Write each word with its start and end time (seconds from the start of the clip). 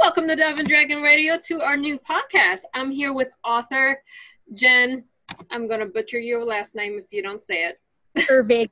Welcome 0.00 0.28
to 0.28 0.34
Dove 0.34 0.58
and 0.58 0.66
Dragon 0.66 1.02
Radio 1.02 1.38
to 1.44 1.60
our 1.60 1.76
new 1.76 1.98
podcast. 1.98 2.60
I'm 2.72 2.90
here 2.90 3.12
with 3.12 3.28
author 3.44 4.02
Jen. 4.54 5.04
I'm 5.50 5.68
going 5.68 5.80
to 5.80 5.86
butcher 5.86 6.18
your 6.18 6.42
last 6.42 6.74
name 6.74 6.98
if 6.98 7.04
you 7.10 7.22
don't 7.22 7.44
say 7.44 7.66
it. 7.66 7.80
Ervig. 8.30 8.70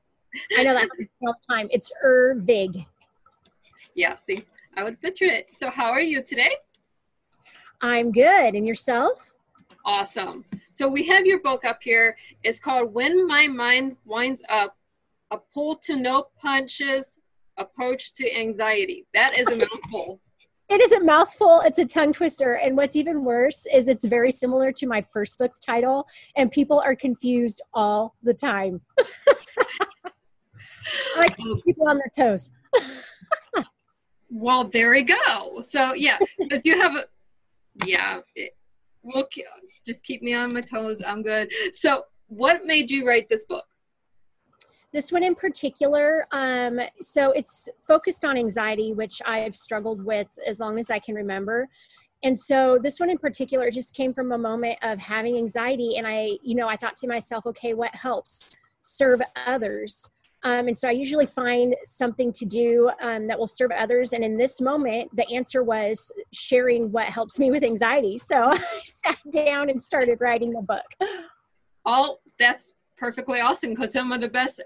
I 0.56 0.62
know 0.62 0.72
that 0.72 0.88
the 1.20 1.34
time. 1.46 1.68
It's 1.70 1.92
Ervig. 2.02 2.86
Yeah, 3.94 4.16
see, 4.26 4.46
I 4.78 4.82
would 4.82 4.98
butcher 5.02 5.26
it. 5.26 5.48
So, 5.52 5.68
how 5.68 5.90
are 5.90 6.00
you 6.00 6.22
today? 6.22 6.52
I'm 7.82 8.10
good. 8.10 8.54
And 8.54 8.66
yourself? 8.66 9.30
Awesome. 9.84 10.46
So, 10.72 10.88
we 10.88 11.06
have 11.08 11.26
your 11.26 11.40
book 11.40 11.62
up 11.66 11.80
here. 11.82 12.16
It's 12.42 12.58
called 12.58 12.94
When 12.94 13.26
My 13.26 13.46
Mind 13.46 13.98
Winds 14.06 14.40
Up 14.48 14.78
A 15.30 15.36
Pull 15.36 15.76
to 15.84 15.96
No 15.96 16.28
Punches 16.40 17.18
Approach 17.58 18.14
to 18.14 18.34
Anxiety. 18.34 19.04
That 19.12 19.38
is 19.38 19.46
a 19.46 19.56
mouthful. 19.56 20.20
It 20.68 20.82
is 20.82 20.92
a 20.92 21.00
mouthful. 21.02 21.62
It's 21.64 21.78
a 21.78 21.86
tongue 21.86 22.12
twister. 22.12 22.54
And 22.54 22.76
what's 22.76 22.94
even 22.94 23.24
worse 23.24 23.66
is 23.72 23.88
it's 23.88 24.04
very 24.04 24.30
similar 24.30 24.70
to 24.72 24.86
my 24.86 25.04
first 25.12 25.38
book's 25.38 25.58
title, 25.58 26.06
and 26.36 26.50
people 26.50 26.80
are 26.80 26.94
confused 26.94 27.62
all 27.72 28.14
the 28.22 28.34
time. 28.34 28.80
I 28.98 29.04
like 31.16 31.36
people 31.64 31.88
on 31.88 31.98
their 31.98 32.12
toes. 32.14 32.50
well, 34.30 34.64
there 34.64 34.90
we 34.90 35.02
go. 35.02 35.62
So, 35.62 35.94
yeah, 35.94 36.18
because 36.38 36.60
you 36.64 36.78
have 36.80 36.94
a, 36.96 37.04
yeah, 37.86 38.20
it, 38.34 38.54
we'll 39.02 39.26
just 39.86 40.04
keep 40.04 40.22
me 40.22 40.34
on 40.34 40.50
my 40.52 40.60
toes. 40.60 41.00
I'm 41.06 41.22
good. 41.22 41.50
So, 41.72 42.04
what 42.26 42.66
made 42.66 42.90
you 42.90 43.08
write 43.08 43.28
this 43.30 43.44
book? 43.44 43.64
This 44.92 45.12
one 45.12 45.22
in 45.22 45.34
particular, 45.34 46.26
um, 46.32 46.80
so 47.02 47.30
it's 47.32 47.68
focused 47.86 48.24
on 48.24 48.38
anxiety, 48.38 48.94
which 48.94 49.20
I've 49.26 49.54
struggled 49.54 50.02
with 50.02 50.30
as 50.46 50.60
long 50.60 50.78
as 50.78 50.90
I 50.90 50.98
can 50.98 51.14
remember. 51.14 51.68
And 52.22 52.38
so 52.38 52.78
this 52.82 52.98
one 52.98 53.10
in 53.10 53.18
particular 53.18 53.70
just 53.70 53.94
came 53.94 54.14
from 54.14 54.32
a 54.32 54.38
moment 54.38 54.78
of 54.82 54.98
having 54.98 55.36
anxiety. 55.36 55.98
And 55.98 56.06
I, 56.06 56.38
you 56.42 56.54
know, 56.54 56.68
I 56.68 56.76
thought 56.76 56.96
to 56.98 57.06
myself, 57.06 57.46
okay, 57.46 57.74
what 57.74 57.94
helps 57.94 58.56
serve 58.80 59.20
others? 59.46 60.08
Um, 60.44 60.68
and 60.68 60.78
so 60.78 60.88
I 60.88 60.92
usually 60.92 61.26
find 61.26 61.74
something 61.84 62.32
to 62.32 62.46
do 62.46 62.90
um, 63.02 63.26
that 63.26 63.38
will 63.38 63.46
serve 63.46 63.72
others. 63.72 64.12
And 64.12 64.24
in 64.24 64.36
this 64.36 64.60
moment, 64.60 65.14
the 65.14 65.28
answer 65.34 65.62
was 65.62 66.10
sharing 66.32 66.90
what 66.92 67.06
helps 67.06 67.38
me 67.38 67.50
with 67.50 67.62
anxiety. 67.62 68.18
So 68.18 68.36
I 68.52 68.80
sat 68.84 69.18
down 69.30 69.68
and 69.68 69.82
started 69.82 70.20
writing 70.20 70.52
the 70.52 70.62
book. 70.62 71.10
Oh, 71.84 72.18
that's 72.38 72.72
perfectly 72.96 73.40
awesome 73.40 73.70
because 73.70 73.92
some 73.92 74.12
of 74.12 74.20
the 74.20 74.28
best 74.28 74.60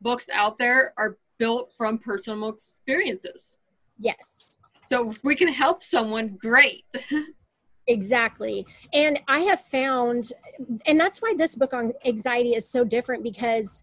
books 0.00 0.26
out 0.32 0.58
there 0.58 0.92
are 0.96 1.18
built 1.38 1.72
from 1.76 1.98
personal 1.98 2.50
experiences. 2.50 3.56
Yes. 3.98 4.58
So 4.86 5.10
if 5.10 5.18
we 5.22 5.36
can 5.36 5.48
help 5.48 5.82
someone, 5.82 6.36
great. 6.40 6.84
exactly. 7.86 8.66
And 8.92 9.20
I 9.28 9.40
have 9.40 9.62
found, 9.62 10.32
and 10.86 10.98
that's 10.98 11.20
why 11.20 11.34
this 11.36 11.54
book 11.54 11.72
on 11.72 11.92
anxiety 12.04 12.54
is 12.54 12.68
so 12.68 12.84
different 12.84 13.22
because 13.22 13.82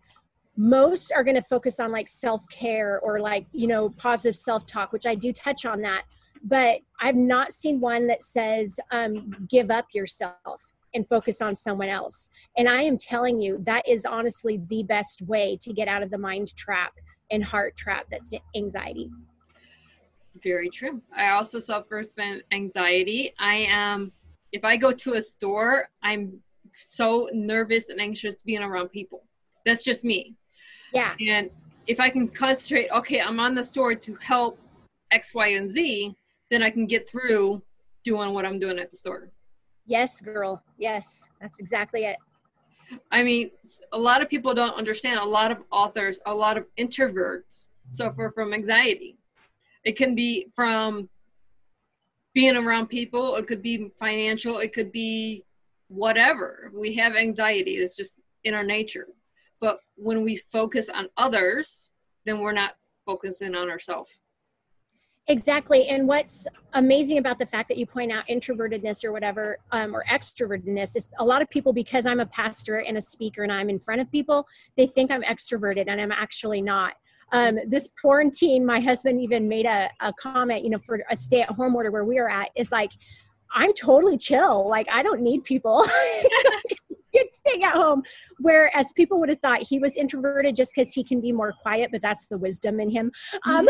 most 0.57 1.11
are 1.11 1.23
going 1.23 1.35
to 1.35 1.43
focus 1.43 1.79
on 1.79 1.91
like 1.91 2.07
self 2.07 2.47
care 2.49 2.99
or 3.01 3.19
like, 3.19 3.45
you 3.51 3.67
know, 3.67 3.89
positive 3.91 4.35
self 4.35 4.65
talk, 4.65 4.91
which 4.91 5.05
I 5.05 5.15
do 5.15 5.31
touch 5.31 5.65
on 5.65 5.81
that. 5.81 6.03
But 6.43 6.79
I've 6.99 7.15
not 7.15 7.53
seen 7.53 7.79
one 7.79 8.07
that 8.07 8.21
says, 8.21 8.79
um, 8.91 9.35
give 9.49 9.71
up 9.71 9.87
yourself 9.93 10.65
and 10.97 11.07
focus 11.07 11.43
on 11.43 11.55
someone 11.55 11.89
else. 11.89 12.31
And 12.57 12.67
I 12.67 12.81
am 12.81 12.97
telling 12.97 13.39
you, 13.39 13.59
that 13.65 13.87
is 13.87 14.03
honestly 14.03 14.59
the 14.67 14.81
best 14.81 15.21
way 15.21 15.57
to 15.61 15.71
get 15.71 15.87
out 15.87 16.01
of 16.01 16.09
the 16.09 16.17
mind 16.17 16.55
trap 16.55 16.91
and 17.29 17.43
heart 17.43 17.77
trap 17.77 18.07
that's 18.09 18.33
anxiety. 18.55 19.11
Very 20.43 20.69
true. 20.69 20.99
I 21.15 21.29
also 21.29 21.59
suffer 21.59 22.03
from 22.15 22.41
anxiety. 22.51 23.33
I 23.39 23.67
am, 23.69 24.11
if 24.51 24.65
I 24.65 24.75
go 24.75 24.91
to 24.91 25.13
a 25.13 25.21
store, 25.21 25.87
I'm 26.01 26.39
so 26.75 27.29
nervous 27.31 27.89
and 27.89 28.01
anxious 28.01 28.41
being 28.41 28.63
around 28.63 28.89
people. 28.89 29.23
That's 29.65 29.83
just 29.83 30.03
me. 30.03 30.33
Yeah. 30.93 31.13
And 31.19 31.51
if 31.85 31.99
I 31.99 32.09
can 32.09 32.27
concentrate, 32.27 32.89
okay, 32.89 33.21
I'm 33.21 33.39
on 33.39 33.53
the 33.53 33.63
store 33.63 33.93
to 33.93 34.15
help 34.15 34.59
X, 35.11 35.35
Y, 35.35 35.49
and 35.49 35.69
Z, 35.69 36.15
then 36.49 36.63
I 36.63 36.71
can 36.71 36.87
get 36.87 37.07
through 37.07 37.61
doing 38.03 38.33
what 38.33 38.45
I'm 38.45 38.57
doing 38.57 38.79
at 38.79 38.89
the 38.89 38.97
store. 38.97 39.29
Yes, 39.87 40.19
girl. 40.19 40.61
Yes, 40.77 41.27
that's 41.39 41.59
exactly 41.59 42.03
it. 42.03 42.17
I 43.11 43.23
mean, 43.23 43.51
a 43.93 43.97
lot 43.97 44.21
of 44.21 44.29
people 44.29 44.53
don't 44.53 44.75
understand. 44.75 45.19
A 45.19 45.25
lot 45.25 45.51
of 45.51 45.59
authors, 45.71 46.19
a 46.25 46.33
lot 46.33 46.57
of 46.57 46.65
introverts 46.77 47.67
suffer 47.91 48.31
from 48.35 48.53
anxiety. 48.53 49.17
It 49.83 49.97
can 49.97 50.13
be 50.13 50.49
from 50.55 51.09
being 52.33 52.55
around 52.55 52.87
people, 52.87 53.35
it 53.35 53.47
could 53.47 53.63
be 53.63 53.89
financial, 53.97 54.59
it 54.59 54.73
could 54.73 54.91
be 54.91 55.43
whatever. 55.87 56.71
We 56.75 56.93
have 56.95 57.15
anxiety, 57.15 57.77
it's 57.77 57.95
just 57.95 58.19
in 58.43 58.53
our 58.53 58.63
nature. 58.63 59.07
But 59.59 59.79
when 59.95 60.23
we 60.23 60.35
focus 60.51 60.87
on 60.87 61.07
others, 61.17 61.89
then 62.25 62.39
we're 62.39 62.51
not 62.51 62.75
focusing 63.05 63.55
on 63.55 63.69
ourselves. 63.69 64.11
Exactly. 65.29 65.87
And 65.89 66.07
what's 66.07 66.47
amazing 66.73 67.17
about 67.17 67.37
the 67.37 67.45
fact 67.45 67.67
that 67.67 67.77
you 67.77 67.85
point 67.85 68.13
out 68.13 68.25
introvertedness 68.27 69.03
or 69.03 69.11
whatever, 69.11 69.57
um, 69.73 69.93
or 69.93 70.05
extrovertedness 70.09 70.95
is 70.95 71.09
a 71.19 71.25
lot 71.25 71.41
of 71.41 71.49
people, 71.49 71.73
because 71.73 72.05
I'm 72.05 72.21
a 72.21 72.25
pastor 72.27 72.77
and 72.77 72.97
a 72.97 73.01
speaker 73.01 73.43
and 73.43 73.51
I'm 73.51 73.69
in 73.69 73.77
front 73.77 73.99
of 73.99 74.09
people, 74.09 74.47
they 74.77 74.87
think 74.87 75.11
I'm 75.11 75.23
extroverted 75.23 75.89
and 75.89 75.99
I'm 75.99 76.13
actually 76.13 76.61
not. 76.61 76.93
Um, 77.33 77.59
this 77.67 77.91
quarantine, 77.99 78.65
my 78.65 78.79
husband 78.79 79.19
even 79.19 79.49
made 79.49 79.65
a, 79.65 79.89
a 79.99 80.13
comment, 80.13 80.63
you 80.63 80.69
know, 80.69 80.79
for 80.85 81.03
a 81.11 81.15
stay 81.15 81.41
at 81.41 81.49
home 81.49 81.75
order 81.75 81.91
where 81.91 82.05
we 82.05 82.19
are 82.19 82.29
at, 82.29 82.51
is 82.55 82.71
like, 82.71 82.91
I'm 83.53 83.73
totally 83.73 84.17
chill. 84.17 84.69
Like, 84.69 84.87
I 84.89 85.03
don't 85.03 85.21
need 85.21 85.43
people. 85.43 85.85
good 87.13 87.31
staying 87.31 87.63
at 87.63 87.73
home. 87.73 88.03
Whereas 88.39 88.91
people 88.93 89.19
would 89.19 89.29
have 89.29 89.39
thought 89.39 89.61
he 89.61 89.79
was 89.79 89.95
introverted 89.97 90.55
just 90.55 90.73
because 90.75 90.93
he 90.93 91.03
can 91.03 91.21
be 91.21 91.31
more 91.31 91.53
quiet, 91.61 91.89
but 91.91 92.01
that's 92.01 92.27
the 92.27 92.37
wisdom 92.37 92.79
in 92.79 92.89
him. 92.89 93.11
Um, 93.45 93.67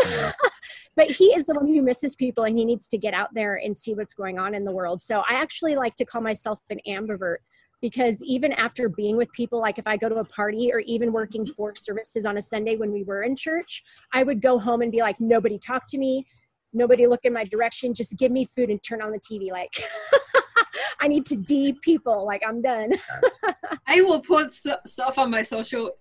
but 0.96 1.10
he 1.10 1.26
is 1.26 1.46
the 1.46 1.54
one 1.54 1.66
who 1.66 1.82
misses 1.82 2.16
people 2.16 2.44
and 2.44 2.58
he 2.58 2.64
needs 2.64 2.88
to 2.88 2.98
get 2.98 3.14
out 3.14 3.32
there 3.34 3.56
and 3.56 3.76
see 3.76 3.94
what's 3.94 4.14
going 4.14 4.38
on 4.38 4.54
in 4.54 4.64
the 4.64 4.72
world. 4.72 5.00
So 5.00 5.22
I 5.28 5.34
actually 5.34 5.76
like 5.76 5.94
to 5.96 6.04
call 6.04 6.20
myself 6.20 6.60
an 6.70 6.78
ambivert 6.88 7.38
because 7.80 8.22
even 8.24 8.52
after 8.52 8.88
being 8.88 9.16
with 9.16 9.30
people, 9.32 9.60
like 9.60 9.78
if 9.78 9.86
I 9.86 9.96
go 9.96 10.08
to 10.08 10.16
a 10.16 10.24
party 10.24 10.72
or 10.72 10.80
even 10.80 11.12
working 11.12 11.46
four 11.46 11.74
services 11.76 12.24
on 12.24 12.36
a 12.36 12.42
Sunday 12.42 12.76
when 12.76 12.92
we 12.92 13.04
were 13.04 13.22
in 13.22 13.36
church, 13.36 13.84
I 14.12 14.22
would 14.24 14.42
go 14.42 14.58
home 14.58 14.82
and 14.82 14.90
be 14.90 15.00
like, 15.00 15.20
nobody 15.20 15.58
talk 15.58 15.84
to 15.90 15.98
me, 15.98 16.26
nobody 16.72 17.06
look 17.06 17.24
in 17.24 17.32
my 17.32 17.44
direction, 17.44 17.94
just 17.94 18.16
give 18.16 18.32
me 18.32 18.46
food 18.46 18.70
and 18.70 18.82
turn 18.82 19.00
on 19.00 19.12
the 19.12 19.20
TV. 19.20 19.50
Like, 19.50 19.70
I 21.00 21.08
need 21.08 21.26
to 21.26 21.36
D 21.36 21.74
people. 21.82 22.24
Like 22.24 22.42
I'm 22.46 22.62
done. 22.62 22.92
I 23.86 24.00
will 24.00 24.20
put 24.20 24.52
st- 24.52 24.86
stuff 24.86 25.18
on 25.18 25.30
my 25.30 25.42
social 25.42 25.92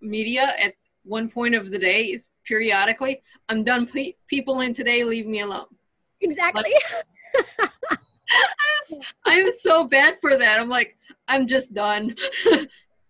media 0.00 0.54
at 0.58 0.74
one 1.04 1.28
point 1.28 1.54
of 1.54 1.70
the 1.70 1.78
day 1.78 2.06
is 2.06 2.28
periodically. 2.46 3.22
I'm 3.48 3.64
done 3.64 3.86
pe- 3.86 4.14
people 4.28 4.60
in 4.60 4.72
today. 4.72 5.04
Leave 5.04 5.26
me 5.26 5.40
alone. 5.40 5.66
Exactly. 6.20 6.74
Like, 7.58 7.70
I'm 9.26 9.50
so 9.60 9.84
bad 9.84 10.18
for 10.20 10.36
that. 10.38 10.58
I'm 10.58 10.68
like, 10.68 10.96
I'm 11.28 11.46
just 11.46 11.74
done. 11.74 12.14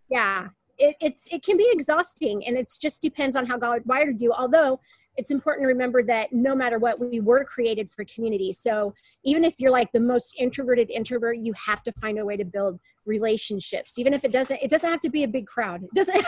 yeah, 0.08 0.48
it, 0.78 0.96
it's 1.00 1.28
it 1.30 1.44
can 1.44 1.56
be 1.56 1.68
exhausting, 1.70 2.44
and 2.46 2.56
it 2.56 2.72
just 2.80 3.02
depends 3.02 3.36
on 3.36 3.46
how 3.46 3.56
God 3.56 3.82
wired 3.84 4.20
you. 4.20 4.32
Although 4.32 4.80
it's 5.16 5.30
important 5.30 5.64
to 5.64 5.68
remember 5.68 6.02
that 6.02 6.32
no 6.32 6.54
matter 6.54 6.78
what, 6.78 6.98
we 6.98 7.20
were 7.20 7.44
created 7.44 7.90
for 7.92 8.04
community. 8.04 8.52
So 8.52 8.94
even 9.24 9.44
if 9.44 9.54
you're 9.58 9.70
like 9.70 9.92
the 9.92 10.00
most 10.00 10.34
introverted 10.38 10.90
introvert, 10.90 11.38
you 11.38 11.52
have 11.52 11.82
to 11.84 11.92
find 12.00 12.18
a 12.18 12.24
way 12.24 12.36
to 12.36 12.44
build 12.44 12.80
relationships. 13.06 13.98
Even 13.98 14.12
if 14.12 14.24
it 14.24 14.32
doesn't, 14.32 14.60
it 14.62 14.70
doesn't 14.70 14.90
have 14.90 15.00
to 15.02 15.10
be 15.10 15.24
a 15.24 15.28
big 15.28 15.46
crowd. 15.46 15.84
It 15.84 15.94
doesn't, 15.94 16.24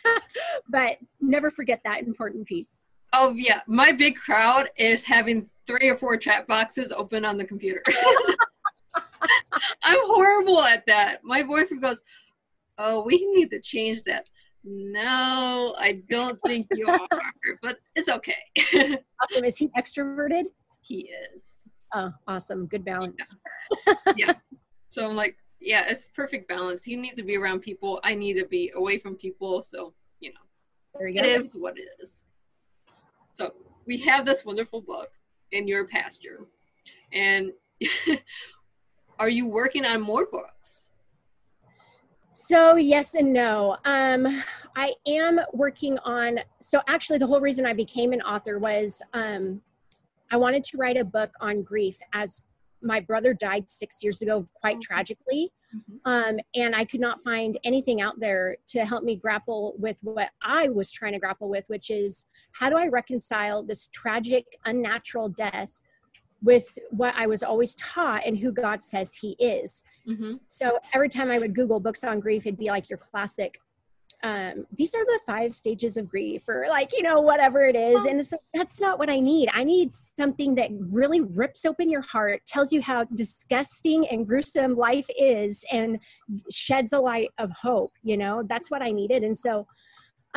but 0.68 0.98
never 1.20 1.50
forget 1.50 1.80
that 1.84 2.02
important 2.02 2.46
piece. 2.46 2.82
Oh 3.12 3.32
yeah, 3.34 3.60
my 3.66 3.92
big 3.92 4.16
crowd 4.16 4.68
is 4.76 5.04
having 5.04 5.48
three 5.66 5.88
or 5.88 5.96
four 5.96 6.16
chat 6.16 6.46
boxes 6.46 6.92
open 6.92 7.24
on 7.24 7.36
the 7.38 7.44
computer. 7.44 7.82
I'm 9.82 9.98
horrible 10.04 10.62
at 10.62 10.84
that. 10.86 11.24
My 11.24 11.42
boyfriend 11.42 11.82
goes, 11.82 12.02
"Oh, 12.76 13.02
we 13.04 13.24
need 13.34 13.50
to 13.50 13.60
change 13.60 14.02
that." 14.04 14.28
No, 14.64 15.74
I 15.78 16.02
don't 16.10 16.38
think 16.46 16.66
you 16.72 16.86
are, 16.88 17.08
but 17.62 17.76
it's 17.94 18.08
okay. 18.08 18.36
awesome. 19.22 19.44
Is 19.44 19.56
he 19.56 19.68
extroverted? 19.68 20.44
He 20.80 21.10
is. 21.36 21.44
Oh, 21.94 22.12
awesome. 22.26 22.66
Good 22.66 22.84
balance. 22.84 23.34
Yeah. 23.86 23.94
yeah. 24.16 24.32
So 24.90 25.06
I'm 25.06 25.14
like, 25.14 25.36
yeah, 25.60 25.84
it's 25.86 26.06
perfect 26.16 26.48
balance. 26.48 26.82
He 26.82 26.96
needs 26.96 27.16
to 27.18 27.22
be 27.22 27.36
around 27.36 27.60
people. 27.60 28.00
I 28.02 28.14
need 28.14 28.34
to 28.34 28.46
be 28.46 28.72
away 28.74 28.98
from 28.98 29.16
people. 29.16 29.62
So, 29.62 29.92
you 30.18 30.30
know, 30.30 30.40
there 30.98 31.08
you 31.08 31.20
go. 31.20 31.28
it 31.28 31.44
is 31.44 31.54
what 31.54 31.74
it 31.76 31.88
is. 32.02 32.24
So 33.34 33.52
we 33.86 33.98
have 33.98 34.24
this 34.24 34.46
wonderful 34.46 34.80
book 34.80 35.10
in 35.52 35.68
your 35.68 35.86
pasture. 35.86 36.46
And 37.12 37.52
are 39.18 39.28
you 39.28 39.46
working 39.46 39.84
on 39.84 40.00
more 40.00 40.26
books? 40.26 40.87
So 42.40 42.76
yes 42.76 43.14
and 43.14 43.32
no. 43.32 43.76
Um, 43.84 44.42
I 44.76 44.94
am 45.06 45.40
working 45.52 45.98
on. 45.98 46.38
So 46.60 46.80
actually, 46.86 47.18
the 47.18 47.26
whole 47.26 47.40
reason 47.40 47.66
I 47.66 47.72
became 47.72 48.12
an 48.12 48.22
author 48.22 48.58
was 48.60 49.02
um, 49.12 49.60
I 50.30 50.36
wanted 50.36 50.62
to 50.64 50.76
write 50.78 50.96
a 50.96 51.04
book 51.04 51.30
on 51.40 51.62
grief 51.62 51.98
as 52.12 52.44
my 52.80 53.00
brother 53.00 53.34
died 53.34 53.68
six 53.68 54.04
years 54.04 54.22
ago 54.22 54.46
quite 54.54 54.76
Mhm. 54.76 54.82
tragically. 54.82 55.52
Mhm. 55.74 56.00
Um, 56.04 56.38
and 56.54 56.76
I 56.76 56.84
could 56.84 57.00
not 57.00 57.22
find 57.24 57.58
anything 57.64 58.00
out 58.00 58.20
there 58.20 58.56
to 58.68 58.84
help 58.84 59.02
me 59.02 59.16
grapple 59.16 59.74
with 59.76 59.98
what 60.02 60.30
I 60.40 60.68
was 60.68 60.92
trying 60.92 61.14
to 61.14 61.18
grapple 61.18 61.48
with, 61.48 61.68
which 61.68 61.90
is 61.90 62.26
how 62.52 62.70
do 62.70 62.76
I 62.76 62.86
reconcile 62.86 63.64
this 63.64 63.88
tragic, 63.88 64.46
unnatural 64.64 65.28
death 65.28 65.82
with 66.42 66.78
what 66.90 67.14
I 67.16 67.26
was 67.26 67.42
always 67.42 67.74
taught 67.74 68.24
and 68.26 68.38
who 68.38 68.52
God 68.52 68.82
says 68.82 69.14
He 69.14 69.30
is? 69.38 69.82
hmm 70.06 70.34
So 70.48 70.78
every 70.94 71.08
time 71.08 71.30
I 71.30 71.38
would 71.38 71.54
Google 71.54 71.80
books 71.80 72.04
on 72.04 72.20
grief, 72.20 72.46
it'd 72.46 72.58
be 72.58 72.68
like 72.68 72.88
your 72.88 72.98
classic. 72.98 73.60
Um, 74.24 74.66
these 74.72 74.96
are 74.96 75.04
the 75.04 75.20
five 75.26 75.54
stages 75.54 75.96
of 75.96 76.08
grief, 76.08 76.42
or 76.48 76.66
like 76.68 76.90
you 76.92 77.04
know 77.04 77.20
whatever 77.20 77.66
it 77.68 77.76
is, 77.76 78.04
and 78.04 78.18
it's, 78.18 78.34
that's 78.52 78.80
not 78.80 78.98
what 78.98 79.08
I 79.08 79.20
need. 79.20 79.48
I 79.54 79.62
need 79.62 79.92
something 79.92 80.56
that 80.56 80.70
really 80.72 81.20
rips 81.20 81.64
open 81.64 81.88
your 81.88 82.02
heart, 82.02 82.42
tells 82.44 82.72
you 82.72 82.82
how 82.82 83.04
disgusting 83.04 84.08
and 84.08 84.26
gruesome 84.26 84.76
life 84.76 85.06
is, 85.16 85.64
and 85.70 86.00
sheds 86.50 86.92
a 86.92 86.98
light 86.98 87.28
of 87.38 87.52
hope. 87.52 87.92
You 88.02 88.16
know, 88.16 88.42
that's 88.48 88.72
what 88.72 88.82
I 88.82 88.90
needed, 88.90 89.22
and 89.22 89.38
so 89.38 89.68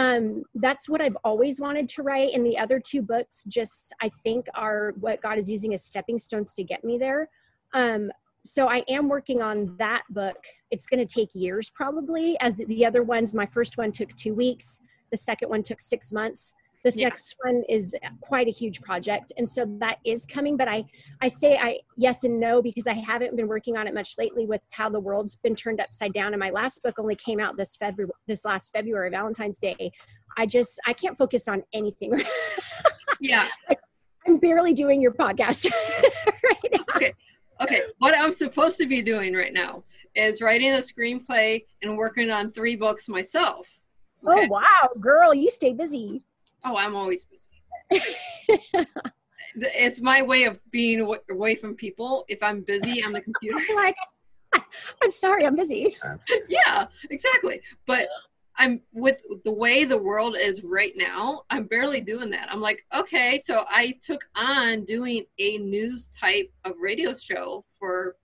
um, 0.01 0.43
that's 0.55 0.89
what 0.89 0.99
I've 0.99 1.17
always 1.23 1.61
wanted 1.61 1.87
to 1.89 2.01
write. 2.01 2.33
And 2.33 2.43
the 2.43 2.57
other 2.57 2.79
two 2.79 3.03
books, 3.03 3.43
just 3.47 3.93
I 4.01 4.09
think, 4.09 4.47
are 4.55 4.95
what 4.99 5.21
God 5.21 5.37
is 5.37 5.49
using 5.49 5.75
as 5.75 5.83
stepping 5.83 6.17
stones 6.17 6.53
to 6.55 6.63
get 6.63 6.83
me 6.83 6.97
there. 6.97 7.29
Um, 7.73 8.11
so 8.43 8.67
I 8.67 8.83
am 8.89 9.07
working 9.07 9.43
on 9.43 9.75
that 9.77 10.01
book. 10.09 10.43
It's 10.71 10.87
going 10.87 11.05
to 11.05 11.13
take 11.13 11.29
years 11.35 11.69
probably, 11.69 12.35
as 12.39 12.55
the 12.55 12.83
other 12.83 13.03
ones. 13.03 13.35
My 13.35 13.45
first 13.45 13.77
one 13.77 13.91
took 13.91 14.15
two 14.15 14.33
weeks. 14.33 14.81
The 15.11 15.17
second 15.17 15.49
one 15.49 15.61
took 15.61 15.79
six 15.79 16.11
months. 16.11 16.55
This 16.83 16.97
Yeah. 16.97 17.09
next 17.09 17.35
one 17.43 17.63
is 17.69 17.95
quite 18.21 18.47
a 18.47 18.51
huge 18.51 18.81
project, 18.81 19.31
and 19.37 19.47
so 19.49 19.65
that 19.79 19.97
is 20.03 20.25
coming. 20.25 20.57
But 20.57 20.67
I, 20.67 20.83
I 21.21 21.27
say 21.27 21.57
I 21.57 21.79
yes 21.95 22.23
and 22.23 22.39
no 22.39 22.61
because 22.61 22.87
I 22.87 22.93
haven't 22.93 23.35
been 23.35 23.47
working 23.47 23.77
on 23.77 23.87
it 23.87 23.93
much 23.93 24.17
lately 24.17 24.45
with 24.45 24.61
how 24.71 24.89
the 24.89 24.99
world's 24.99 25.35
been 25.35 25.55
turned 25.55 25.79
upside 25.79 26.13
down. 26.13 26.33
And 26.33 26.39
my 26.39 26.49
last 26.49 26.81
book 26.81 26.97
only 26.97 27.15
came 27.15 27.39
out 27.39 27.55
this 27.57 27.75
February, 27.75 28.11
this 28.27 28.43
last 28.45 28.73
February, 28.73 29.09
Valentine's 29.11 29.59
Day. 29.59 29.91
I 30.37 30.45
just 30.45 30.79
I 30.87 30.93
can't 30.93 31.17
focus 31.17 31.47
on 31.47 31.63
anything. 31.73 32.19
Yeah. 33.23 33.47
I'm 34.27 34.37
barely 34.39 34.73
doing 34.73 34.99
your 34.99 35.11
podcast 35.11 35.69
right 36.43 36.73
now. 36.73 37.07
Okay. 37.61 37.81
What 37.99 38.17
I'm 38.17 38.31
supposed 38.31 38.77
to 38.79 38.87
be 38.87 39.03
doing 39.03 39.35
right 39.35 39.53
now 39.53 39.83
is 40.15 40.41
writing 40.41 40.71
a 40.73 40.77
screenplay 40.77 41.63
and 41.83 41.95
working 41.95 42.31
on 42.31 42.51
three 42.51 42.75
books 42.75 43.07
myself. 43.07 43.67
Oh, 44.25 44.31
okay. 44.33 44.45
Oh 44.45 44.47
wow, 44.49 44.89
girl, 44.99 45.35
you 45.35 45.51
stay 45.51 45.71
busy. 45.73 46.23
Oh, 46.63 46.75
I'm 46.75 46.95
always 46.95 47.25
busy. 47.25 47.47
It's 49.55 50.01
my 50.01 50.21
way 50.21 50.45
of 50.45 50.59
being 50.71 51.01
away 51.29 51.55
from 51.55 51.75
people. 51.75 52.25
If 52.27 52.41
I'm 52.41 52.61
busy 52.61 53.03
on 53.03 53.11
the 53.11 53.21
computer. 53.21 53.59
like, 53.75 53.95
I'm 55.03 55.11
sorry, 55.11 55.45
I'm 55.45 55.55
busy. 55.55 55.95
yeah, 56.47 56.87
exactly. 57.09 57.61
But 57.85 58.07
I'm 58.57 58.81
with 58.93 59.17
the 59.45 59.51
way 59.51 59.85
the 59.85 59.97
world 59.97 60.35
is 60.39 60.63
right 60.63 60.93
now, 60.95 61.43
I'm 61.49 61.65
barely 61.65 62.01
doing 62.01 62.29
that. 62.31 62.49
I'm 62.51 62.61
like, 62.61 62.85
okay, 62.93 63.41
so 63.43 63.65
I 63.69 63.97
took 64.01 64.21
on 64.35 64.85
doing 64.85 65.25
a 65.39 65.57
news 65.57 66.09
type 66.19 66.51
of 66.65 66.73
radio 66.79 67.13
show 67.13 67.65
for 67.79 68.17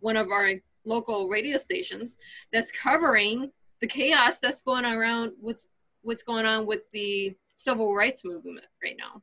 one 0.00 0.16
of 0.16 0.30
our 0.30 0.54
local 0.84 1.28
radio 1.28 1.58
stations 1.58 2.16
that's 2.52 2.72
covering 2.72 3.50
the 3.82 3.86
chaos 3.86 4.38
that's 4.38 4.62
going 4.62 4.84
on 4.86 4.94
around 4.94 5.32
what's 5.40 5.68
what's 6.02 6.22
going 6.22 6.46
on 6.46 6.64
with 6.64 6.80
the 6.92 7.36
civil 7.62 7.94
rights 7.94 8.24
movement 8.24 8.66
right 8.82 8.96
now. 8.98 9.22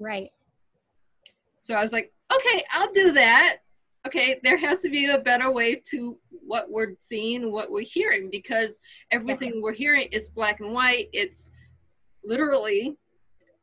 Right. 0.00 0.20
right. 0.20 0.30
So 1.62 1.74
I 1.74 1.82
was 1.82 1.92
like, 1.92 2.12
okay, 2.32 2.64
I'll 2.72 2.92
do 2.92 3.12
that. 3.12 3.58
Okay, 4.06 4.38
there 4.44 4.56
has 4.56 4.78
to 4.80 4.88
be 4.88 5.06
a 5.06 5.18
better 5.18 5.50
way 5.50 5.82
to 5.86 6.16
what 6.30 6.66
we're 6.70 6.94
seeing, 7.00 7.50
what 7.50 7.70
we're 7.70 7.82
hearing, 7.82 8.28
because 8.30 8.78
everything 9.10 9.60
we're 9.60 9.72
hearing 9.72 10.08
is 10.12 10.28
black 10.28 10.60
and 10.60 10.72
white. 10.72 11.08
It's 11.12 11.50
literally 12.24 12.96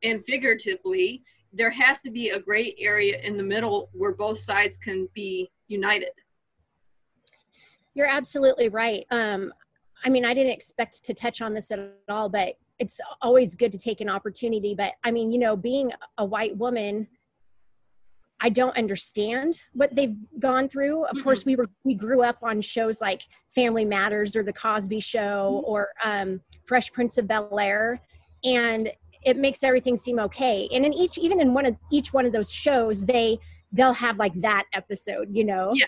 and 0.04 0.24
figuratively. 0.26 1.24
There 1.54 1.72
has 1.72 2.02
to 2.02 2.12
be 2.12 2.30
a 2.30 2.40
gray 2.40 2.76
area 2.78 3.20
in 3.22 3.38
the 3.38 3.44
middle 3.44 3.90
where 3.94 4.14
both 4.14 4.40
sides 4.40 4.78
can 4.78 5.08
be 5.14 5.50
united. 5.68 6.12
You're 7.94 8.08
absolutely 8.08 8.68
right. 8.70 9.06
Um, 9.12 9.54
I 10.04 10.10
mean, 10.10 10.26
I 10.26 10.34
didn't 10.34 10.52
expect 10.52 11.06
to 11.06 11.14
touch 11.14 11.42
on 11.42 11.54
this 11.54 11.72
at 11.72 11.80
all, 12.10 12.28
but 12.28 12.56
it's 12.80 13.00
always 13.22 13.56
good 13.56 13.72
to 13.72 13.78
take 13.78 14.02
an 14.02 14.10
opportunity. 14.10 14.76
But 14.76 14.94
I 15.04 15.12
mean, 15.12 15.32
you 15.32 15.40
know, 15.40 15.56
being 15.56 15.92
a 16.18 16.26
white 16.26 16.58
woman, 16.58 17.08
I 18.42 18.50
don't 18.50 18.76
understand 18.78 19.62
what 19.74 19.96
they've 19.96 20.16
gone 20.40 20.68
through. 20.68 21.06
Of 21.06 21.18
Mm-mm. 21.18 21.24
course, 21.24 21.46
we 21.46 21.56
were 21.56 21.70
we 21.84 21.94
grew 21.94 22.24
up 22.24 22.38
on 22.44 22.60
shows 22.62 23.00
like 23.00 23.22
Family 23.56 23.86
Matters 23.86 24.36
or 24.36 24.44
The 24.44 24.54
Cosby 24.54 25.00
Show 25.00 25.64
or 25.66 25.90
um, 26.04 26.42
Fresh 26.66 26.92
Prince 26.92 27.18
of 27.18 27.28
Bel 27.28 27.58
Air, 27.60 28.02
and 28.44 28.92
it 29.24 29.38
makes 29.38 29.64
everything 29.64 29.96
seem 29.96 30.20
okay. 30.20 30.68
And 30.74 30.86
in 30.86 30.94
each, 30.94 31.18
even 31.18 31.40
in 31.40 31.54
one 31.54 31.66
of 31.66 31.78
each 31.92 32.12
one 32.14 32.26
of 32.26 32.34
those 32.34 32.52
shows, 32.52 33.06
they 33.06 33.40
they'll 33.72 33.94
have 33.94 34.18
like 34.18 34.34
that 34.36 34.66
episode, 34.74 35.30
you 35.32 35.44
know, 35.44 35.74
Yeah. 35.74 35.86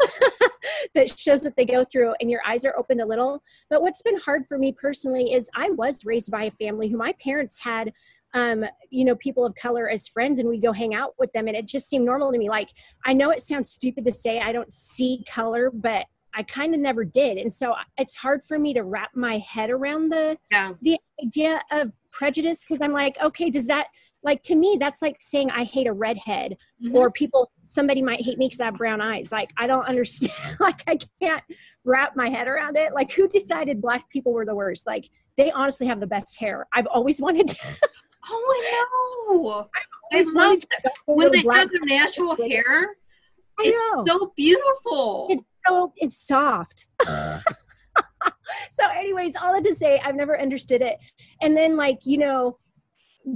that 0.94 1.18
shows 1.18 1.44
what 1.44 1.56
they 1.56 1.64
go 1.64 1.84
through, 1.84 2.14
and 2.20 2.30
your 2.30 2.40
eyes 2.46 2.64
are 2.64 2.76
opened 2.78 3.00
a 3.00 3.06
little. 3.06 3.42
But 3.70 3.82
what's 3.82 4.02
been 4.02 4.18
hard 4.18 4.46
for 4.46 4.58
me 4.58 4.72
personally 4.72 5.32
is 5.32 5.50
I 5.54 5.70
was 5.70 6.04
raised 6.04 6.30
by 6.30 6.44
a 6.44 6.50
family 6.52 6.88
who 6.88 6.96
my 6.96 7.12
parents 7.20 7.60
had 7.60 7.92
um, 8.34 8.64
you 8.90 9.06
know, 9.06 9.14
people 9.16 9.46
of 9.46 9.54
color 9.54 9.88
as 9.88 10.06
friends 10.06 10.38
and 10.38 10.48
we'd 10.48 10.60
go 10.62 10.72
hang 10.72 10.94
out 10.94 11.14
with 11.18 11.32
them. 11.32 11.48
And 11.48 11.56
it 11.56 11.66
just 11.66 11.88
seemed 11.88 12.04
normal 12.04 12.30
to 12.30 12.38
me. 12.38 12.50
Like, 12.50 12.68
I 13.06 13.14
know 13.14 13.30
it 13.30 13.40
sounds 13.40 13.70
stupid 13.70 14.04
to 14.04 14.12
say 14.12 14.38
I 14.40 14.52
don't 14.52 14.70
see 14.70 15.24
color, 15.26 15.70
but 15.72 16.04
I 16.34 16.42
kind 16.42 16.74
of 16.74 16.80
never 16.80 17.04
did. 17.04 17.38
And 17.38 17.50
so 17.50 17.74
it's 17.96 18.14
hard 18.16 18.44
for 18.44 18.58
me 18.58 18.74
to 18.74 18.84
wrap 18.84 19.10
my 19.14 19.38
head 19.38 19.70
around 19.70 20.10
the, 20.12 20.36
Yeah. 20.50 20.74
the 20.82 20.98
idea 21.24 21.60
of 21.72 21.90
prejudice 22.12 22.64
because 22.66 22.82
I'm 22.82 22.92
like, 22.92 23.16
okay, 23.22 23.48
does 23.48 23.66
that, 23.68 23.86
like, 24.22 24.42
to 24.44 24.56
me, 24.56 24.76
that's 24.80 25.00
like 25.00 25.16
saying 25.20 25.50
I 25.50 25.64
hate 25.64 25.86
a 25.86 25.92
redhead 25.92 26.56
Mhm. 26.84 26.94
or 26.94 27.10
people, 27.10 27.50
somebody 27.62 28.02
might 28.02 28.20
hate 28.20 28.36
me 28.38 28.46
because 28.46 28.60
I 28.60 28.66
have 28.66 28.74
brown 28.76 29.00
eyes. 29.00 29.30
Like, 29.30 29.50
I 29.56 29.66
don't 29.66 29.84
understand. 29.88 30.32
like, 30.60 30.82
I 30.86 30.98
can't 31.20 31.42
wrap 31.84 32.16
my 32.16 32.28
head 32.28 32.48
around 32.48 32.76
it. 32.76 32.92
Like, 32.94 33.12
who 33.12 33.28
decided 33.28 33.80
black 33.80 34.08
people 34.10 34.32
were 34.32 34.44
the 34.46 34.54
worst? 34.54 34.86
Like, 34.86 35.08
they 35.36 35.50
honestly 35.52 35.86
have 35.86 36.00
the 36.00 36.06
best 36.06 36.36
hair. 36.38 36.66
I've 36.74 36.86
always 36.88 37.20
wanted 37.26 37.48
to. 37.48 37.56
oh, 38.30 38.54
I 38.56 39.32
know. 39.34 39.68
I 40.12 40.20
love 40.22 40.34
wanted 40.34 40.66
that. 40.82 40.92
when 41.06 41.30
they 41.32 41.38
have 41.38 41.70
their 41.70 41.80
natural 41.84 42.34
hair. 42.36 42.96
I 43.60 43.62
It's 43.64 43.76
know. 43.76 44.04
so 44.06 44.32
beautiful. 44.36 45.26
It's 45.30 45.42
so 45.66 45.92
it's 45.96 46.16
soft. 46.16 46.86
Uh, 47.06 47.40
So, 48.70 48.84
anyways, 48.96 49.34
all 49.36 49.52
that 49.52 49.64
to 49.64 49.74
say, 49.74 50.00
I've 50.04 50.14
never 50.14 50.40
understood 50.40 50.80
it. 50.82 50.96
And 51.42 51.56
then, 51.56 51.76
like 51.76 51.98
you 52.06 52.16
know, 52.18 52.58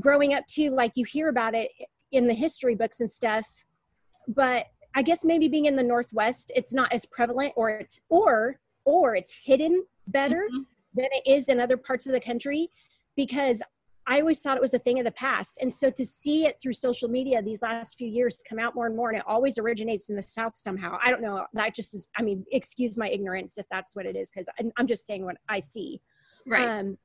growing 0.01 0.35
up 0.35 0.47
too, 0.47 0.71
like 0.71 0.93
you 0.97 1.05
hear 1.05 1.29
about 1.29 1.55
it 1.55 1.71
in 2.13 2.27
the 2.27 2.35
history 2.35 2.75
books 2.75 3.01
and 3.01 3.11
stuff, 3.11 3.47
but 4.29 4.67
I 4.95 5.03
guess 5.03 5.25
maybe 5.25 5.49
being 5.49 5.65
in 5.65 5.77
the 5.77 5.83
Northwest, 5.83 6.53
it's 6.55 6.75
not 6.75 6.93
as 6.93 7.07
prevalent, 7.07 7.53
or 7.57 7.71
it's 7.71 8.01
or 8.09 8.61
or 8.85 9.15
it's 9.15 9.35
hidden 9.45 9.85
better 10.09 10.49
Mhm. 10.53 10.67
than 10.95 11.09
it 11.13 11.27
is 11.27 11.49
in 11.49 11.61
other 11.61 11.77
parts 11.77 12.07
of 12.07 12.13
the 12.13 12.21
country, 12.21 12.71
because 13.17 13.63
I 14.07 14.19
always 14.19 14.41
thought 14.41 14.57
it 14.57 14.61
was 14.61 14.75
a 14.75 14.81
thing 14.81 14.99
of 14.99 15.05
the 15.05 15.13
past. 15.13 15.57
And 15.61 15.73
so 15.73 15.89
to 15.91 16.05
see 16.05 16.45
it 16.45 16.59
through 16.61 16.73
social 16.73 17.09
media 17.09 17.41
these 17.41 17.63
last 17.63 17.97
few 17.97 18.09
years 18.09 18.43
come 18.47 18.59
out 18.59 18.75
more 18.75 18.87
and 18.87 18.97
more, 18.97 19.11
and 19.11 19.19
it 19.19 19.25
always 19.27 19.59
originates 19.59 20.11
in 20.11 20.17
the 20.17 20.23
South 20.23 20.57
somehow. 20.57 20.99
I 21.01 21.11
don't 21.11 21.23
know. 21.23 21.47
That 21.53 21.75
just 21.77 21.95
is, 21.95 22.11
I 22.17 22.23
mean, 22.23 22.45
excuse 22.51 22.99
my 22.99 23.09
ignorance 23.09 23.57
if 23.59 23.67
that's 23.71 23.95
what 23.95 24.05
it 24.05 24.17
is, 24.17 24.31
because 24.31 24.49
I'm 24.77 24.87
just 24.89 25.07
saying 25.07 25.25
what 25.25 25.37
I 25.49 25.61
see. 25.61 26.01
Right. 26.45 26.67
Um, 26.67 26.99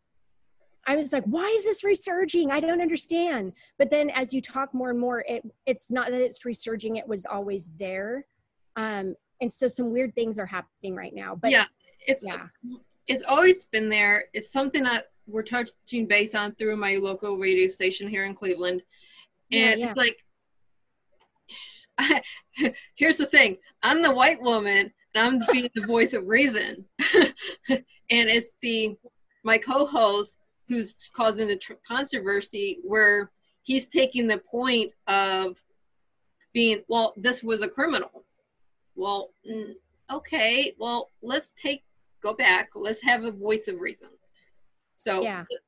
I 0.88 0.96
was 0.96 1.12
like, 1.12 1.26
why 1.26 1.46
is 1.58 1.66
this 1.66 1.84
resurging? 1.84 2.50
I 2.50 2.62
don't 2.62 2.82
understand. 2.82 3.52
But 3.78 3.90
then 3.90 4.10
as 4.12 4.34
you 4.34 4.42
talk 4.42 4.74
more 4.74 4.90
and 4.90 5.00
more, 5.00 5.20
it 5.28 5.44
it's 5.66 5.92
not 5.92 6.10
that 6.10 6.22
it's 6.22 6.46
resurging, 6.46 6.96
it 6.96 7.08
was 7.08 7.26
always 7.26 7.70
there. 7.78 8.26
Um, 8.78 9.16
and 9.42 9.52
so 9.52 9.68
some 9.68 9.92
weird 9.92 10.16
things 10.16 10.40
are 10.40 10.46
happening 10.46 10.96
right 10.96 11.14
now. 11.14 11.36
But 11.36 11.52
yeah. 11.52 11.66
It's 12.08 12.24
yeah. 12.24 12.48
it's 13.08 13.24
always 13.28 13.66
been 13.66 13.90
there. 13.90 14.26
It's 14.34 14.52
something 14.52 14.84
that 14.84 15.08
we're 15.28 15.44
touching 15.44 16.08
base 16.08 16.34
on 16.34 16.56
through 16.56 16.78
my 16.78 16.96
local 16.96 17.38
radio 17.38 17.68
station 17.68 18.08
here 18.08 18.24
in 18.24 18.34
Cleveland. 18.34 18.82
Yeah, 19.50 19.72
And 19.72 19.80
yeah. 19.82 19.88
it's 19.90 19.98
like 19.98 20.18
here's 22.96 23.18
the 23.18 23.26
thing. 23.26 23.58
I'm 23.84 24.02
the 24.02 24.14
white 24.14 24.42
woman 24.42 24.94
and 25.16 25.26
I'm 25.26 25.42
being 25.52 25.70
the 25.76 25.86
voice 25.86 26.14
of 26.14 26.28
reason. 26.28 26.86
and 27.70 27.84
it's 28.10 28.54
the 28.62 28.96
my 29.44 29.58
co-host 29.58 30.38
who's 30.68 31.10
causing 31.16 31.48
the 31.48 31.56
tr- 31.56 31.74
controversy 31.88 32.80
where 32.84 33.32
he's 33.64 33.88
taking 33.88 34.28
the 34.28 34.38
point 34.38 34.92
of 35.08 35.58
being 36.54 36.82
well 36.88 37.14
this 37.18 37.44
was 37.44 37.62
a 37.62 37.68
criminal 37.68 38.24
well 38.96 39.30
okay 40.12 40.74
well 40.80 41.10
let's 41.22 41.54
take 41.62 41.84
go 42.22 42.34
back 42.34 42.70
let's 42.76 43.02
have 43.02 43.24
a 43.24 43.32
voice 43.32 43.68
of 43.68 43.80
reason 43.80 44.10
so 44.96 45.22
Yeah. 45.22 45.46
it's 45.50 45.62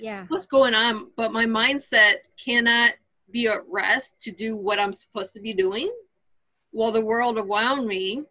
Yeah. 0.00 0.24
what's 0.28 0.46
going 0.46 0.74
on 0.74 1.10
but 1.16 1.32
my 1.32 1.46
mindset 1.46 2.16
cannot 2.42 2.92
be 3.30 3.46
at 3.48 3.66
rest 3.68 4.20
to 4.20 4.30
do 4.30 4.56
what 4.56 4.78
I'm 4.78 4.92
supposed 4.92 5.32
to 5.34 5.40
be 5.40 5.52
doing 5.52 5.90
while 6.72 6.92
the 6.92 7.00
world 7.00 7.38
around 7.38 7.86
me 7.86 8.24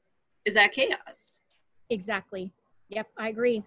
is 0.45 0.55
at 0.57 0.73
chaos. 0.73 1.39
Exactly. 1.89 2.51
Yep, 2.89 3.07
I 3.17 3.29
agree. 3.29 3.63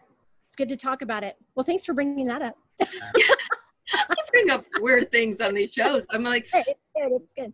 It's 0.47 0.57
good 0.57 0.69
to 0.69 0.77
talk 0.77 1.03
about 1.03 1.25
it. 1.25 1.37
Well, 1.55 1.65
thanks 1.65 1.85
for 1.85 1.93
bringing 1.93 2.27
that 2.27 2.43
up. 2.43 2.57
I 2.81 4.15
bring 4.31 4.51
up 4.51 4.65
weird 4.81 5.11
things 5.11 5.41
on 5.41 5.55
these 5.55 5.73
shows. 5.73 6.05
I'm 6.11 6.23
like, 6.23 6.47
it's 6.53 6.81
good. 6.95 7.13
It's 7.13 7.35
good. 7.35 7.53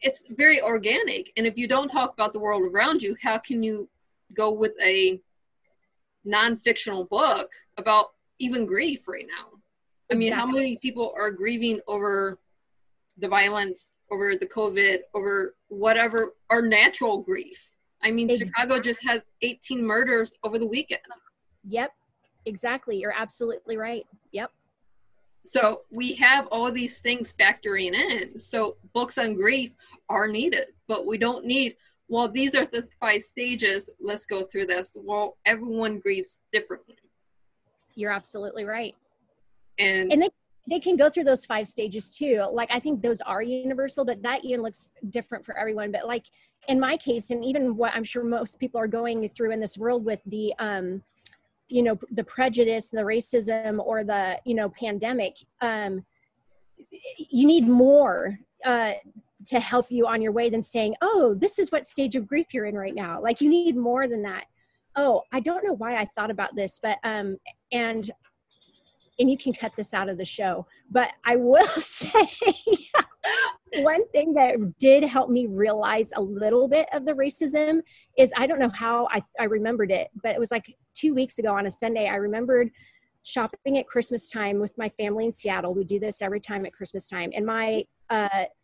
It's 0.00 0.24
very 0.30 0.60
organic. 0.60 1.32
And 1.36 1.46
if 1.46 1.56
you 1.56 1.66
don't 1.66 1.88
talk 1.88 2.12
about 2.12 2.32
the 2.32 2.38
world 2.38 2.62
around 2.62 3.02
you, 3.02 3.16
how 3.20 3.38
can 3.38 3.62
you 3.62 3.88
go 4.36 4.50
with 4.50 4.72
a 4.82 5.20
non-fictional 6.24 7.04
book 7.04 7.50
about 7.76 8.10
even 8.38 8.66
grief 8.66 9.06
right 9.06 9.26
now? 9.26 9.58
I 10.10 10.14
mean, 10.14 10.32
how 10.32 10.46
many 10.46 10.76
people 10.76 11.12
are 11.16 11.30
grieving 11.30 11.80
over 11.88 12.38
the 13.18 13.28
violence, 13.28 13.90
over 14.10 14.36
the 14.36 14.46
COVID, 14.46 14.98
over 15.14 15.54
whatever, 15.68 16.34
or 16.50 16.62
natural 16.62 17.18
grief? 17.22 17.58
I 18.02 18.10
mean, 18.10 18.28
exactly. 18.28 18.46
Chicago 18.46 18.80
just 18.80 19.02
had 19.02 19.22
18 19.42 19.84
murders 19.84 20.34
over 20.44 20.58
the 20.58 20.66
weekend. 20.66 21.00
Yep, 21.68 21.92
exactly. 22.46 22.96
You're 22.96 23.14
absolutely 23.16 23.76
right. 23.76 24.06
Yep. 24.32 24.50
So 25.44 25.82
we 25.90 26.14
have 26.14 26.46
all 26.46 26.72
these 26.72 27.00
things 27.00 27.34
factoring 27.38 27.92
in. 27.94 28.38
So 28.38 28.76
books 28.94 29.18
on 29.18 29.34
grief 29.34 29.72
are 30.08 30.26
needed, 30.26 30.68
but 30.88 31.06
we 31.06 31.18
don't 31.18 31.44
need, 31.44 31.76
well, 32.08 32.28
these 32.28 32.54
are 32.54 32.66
the 32.66 32.88
five 32.98 33.22
stages. 33.22 33.90
Let's 34.00 34.24
go 34.24 34.44
through 34.44 34.66
this. 34.66 34.96
Well, 34.98 35.36
everyone 35.44 35.98
grieves 35.98 36.40
differently. 36.52 36.96
You're 37.94 38.12
absolutely 38.12 38.64
right. 38.64 38.94
And, 39.78 40.10
and 40.12 40.22
they, 40.22 40.30
they 40.68 40.80
can 40.80 40.96
go 40.96 41.10
through 41.10 41.24
those 41.24 41.44
five 41.44 41.68
stages 41.68 42.08
too. 42.08 42.46
Like 42.50 42.70
I 42.72 42.80
think 42.80 43.02
those 43.02 43.20
are 43.20 43.42
universal, 43.42 44.04
but 44.04 44.22
that 44.22 44.44
even 44.44 44.62
looks 44.62 44.92
different 45.10 45.44
for 45.44 45.56
everyone. 45.58 45.92
But 45.92 46.06
like 46.06 46.24
in 46.68 46.80
my 46.80 46.96
case, 46.96 47.30
and 47.30 47.44
even 47.44 47.76
what 47.76 47.92
I'm 47.94 48.04
sure 48.04 48.24
most 48.24 48.58
people 48.58 48.80
are 48.80 48.86
going 48.86 49.28
through 49.30 49.52
in 49.52 49.60
this 49.60 49.76
world 49.76 50.06
with 50.06 50.20
the 50.26 50.54
um, 50.58 51.02
you 51.68 51.82
know 51.82 51.98
the 52.10 52.24
prejudice 52.24 52.90
the 52.90 52.98
racism 52.98 53.78
or 53.84 54.04
the 54.04 54.38
you 54.44 54.54
know 54.54 54.68
pandemic 54.70 55.36
um, 55.60 56.04
you 56.90 57.46
need 57.46 57.66
more 57.66 58.38
uh, 58.64 58.92
to 59.46 59.60
help 59.60 59.90
you 59.90 60.06
on 60.06 60.22
your 60.22 60.32
way 60.32 60.50
than 60.50 60.62
saying 60.62 60.94
oh 61.02 61.34
this 61.34 61.58
is 61.58 61.70
what 61.70 61.86
stage 61.86 62.16
of 62.16 62.26
grief 62.26 62.46
you're 62.52 62.66
in 62.66 62.74
right 62.74 62.94
now. 62.94 63.20
Like 63.20 63.40
you 63.40 63.48
need 63.48 63.76
more 63.76 64.08
than 64.08 64.22
that. 64.22 64.44
Oh 64.96 65.22
i 65.32 65.40
don't 65.40 65.64
know 65.64 65.72
why 65.72 65.96
i 65.96 66.04
thought 66.04 66.30
about 66.30 66.54
this 66.54 66.78
but 66.80 66.98
um 67.02 67.36
and 67.72 68.10
and 69.18 69.28
you 69.28 69.36
can 69.36 69.52
cut 69.52 69.72
this 69.76 69.92
out 69.92 70.08
of 70.08 70.18
the 70.18 70.24
show 70.24 70.64
but 70.88 71.10
i 71.24 71.34
will 71.34 71.66
say 71.78 72.28
one 73.82 74.06
thing 74.08 74.34
that 74.34 74.56
did 74.78 75.02
help 75.02 75.30
me 75.30 75.46
realize 75.46 76.12
a 76.16 76.20
little 76.20 76.68
bit 76.68 76.86
of 76.92 77.04
the 77.04 77.12
racism 77.12 77.80
is 78.16 78.32
I 78.36 78.46
don't 78.46 78.58
know 78.58 78.70
how 78.70 79.08
I, 79.10 79.22
I 79.40 79.44
remembered 79.44 79.90
it, 79.90 80.08
but 80.22 80.34
it 80.34 80.38
was 80.38 80.50
like 80.50 80.74
two 80.94 81.14
weeks 81.14 81.38
ago 81.38 81.54
on 81.54 81.66
a 81.66 81.70
Sunday. 81.70 82.08
I 82.08 82.16
remembered 82.16 82.70
shopping 83.24 83.78
at 83.78 83.86
Christmas 83.86 84.30
time 84.30 84.60
with 84.60 84.76
my 84.76 84.88
family 84.90 85.24
in 85.24 85.32
Seattle. 85.32 85.74
We 85.74 85.84
do 85.84 85.98
this 85.98 86.22
every 86.22 86.40
time 86.40 86.64
at 86.66 86.72
Christmas 86.72 87.08
time. 87.08 87.30
And 87.34 87.44
my 87.44 87.84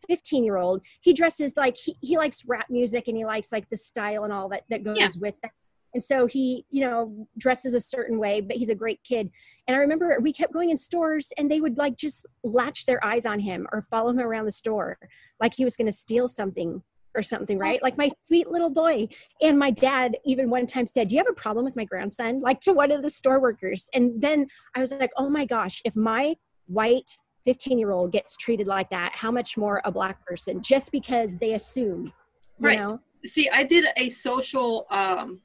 15 0.07 0.43
uh, 0.43 0.45
year 0.45 0.57
old, 0.59 0.83
he 1.01 1.13
dresses 1.13 1.57
like 1.57 1.77
he, 1.77 1.97
he 2.01 2.17
likes 2.17 2.45
rap 2.47 2.67
music 2.69 3.09
and 3.09 3.17
he 3.17 3.25
likes 3.25 3.53
like 3.53 3.69
the 3.71 3.77
style 3.77 4.25
and 4.25 4.33
all 4.33 4.49
that 4.51 4.65
that 4.69 4.85
goes 4.85 4.99
yeah. 4.99 5.09
with 5.19 5.35
that. 5.43 5.53
And 5.93 6.03
so 6.03 6.27
he, 6.27 6.65
you 6.71 6.83
know, 6.83 7.27
dresses 7.37 7.75
a 7.75 7.81
certain 7.81 8.19
way, 8.19 8.41
but 8.41 8.57
he's 8.57 8.69
a 8.69 8.77
great 8.77 9.03
kid. 9.03 9.29
And 9.67 9.77
I 9.77 9.81
remember 9.81 10.19
we 10.21 10.33
kept 10.33 10.53
going 10.53 10.71
in 10.71 10.77
stores 10.77 11.33
and 11.37 11.51
they 11.51 11.61
would 11.61 11.79
like 11.79 11.97
just 11.97 12.27
latch 12.45 12.87
their 12.87 13.05
eyes 13.05 13.27
on 13.27 13.41
him 13.41 13.67
or 13.73 13.87
follow 13.91 14.11
him 14.11 14.21
around 14.21 14.45
the 14.45 14.53
store 14.53 14.99
like 15.41 15.55
he 15.55 15.65
was 15.65 15.77
going 15.77 15.87
to 15.87 15.93
steal 15.93 16.29
something 16.29 16.83
or 17.15 17.23
something, 17.23 17.59
right? 17.59 17.83
Like 17.83 17.99
my 17.99 18.09
sweet 18.23 18.49
little 18.51 18.71
boy. 18.71 19.09
And 19.41 19.59
my 19.59 19.71
dad 19.71 20.17
even 20.25 20.51
one 20.51 20.67
time 20.67 20.87
said, 20.87 21.09
Do 21.09 21.17
you 21.17 21.21
have 21.21 21.31
a 21.31 21.41
problem 21.41 21.65
with 21.65 21.77
my 21.77 21.85
grandson? 21.85 22.41
Like 22.41 22.61
to 22.63 22.73
one 22.73 22.93
of 22.93 23.03
the 23.03 23.11
store 23.11 23.41
workers. 23.41 23.89
And 23.95 24.21
then 24.21 24.47
I 24.75 24.81
was 24.81 24.93
like, 24.93 25.11
Oh 25.17 25.29
my 25.29 25.47
gosh, 25.47 25.83
if 25.85 25.97
my 25.97 26.37
white 26.67 27.19
15 27.45 27.79
year 27.79 27.91
old 27.91 28.13
gets 28.13 28.37
treated 28.37 28.67
like 28.67 28.91
that, 28.91 29.13
how 29.15 29.31
much 29.31 29.57
more 29.57 29.81
a 29.85 29.91
black 29.91 30.25
person 30.25 30.63
just 30.63 30.93
because 30.93 31.39
they 31.39 31.55
assume, 31.55 32.13
right. 32.59 32.79
Know? 32.79 33.01
See, 33.25 33.49
I 33.51 33.65
did 33.65 33.87
a 33.97 34.09
social 34.09 34.87
um, 34.91 35.41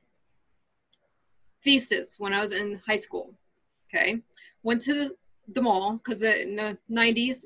thesis 1.63 2.15
when 2.17 2.33
I 2.33 2.41
was 2.41 2.51
in 2.51 2.81
high 2.85 2.97
school. 2.97 3.33
Okay. 3.89 4.21
Went 4.63 4.81
to 4.83 4.93
the, 4.93 5.15
the 5.53 5.61
mall 5.61 5.99
because 6.03 6.21
in 6.21 6.55
the 6.55 6.77
90s, 6.91 7.45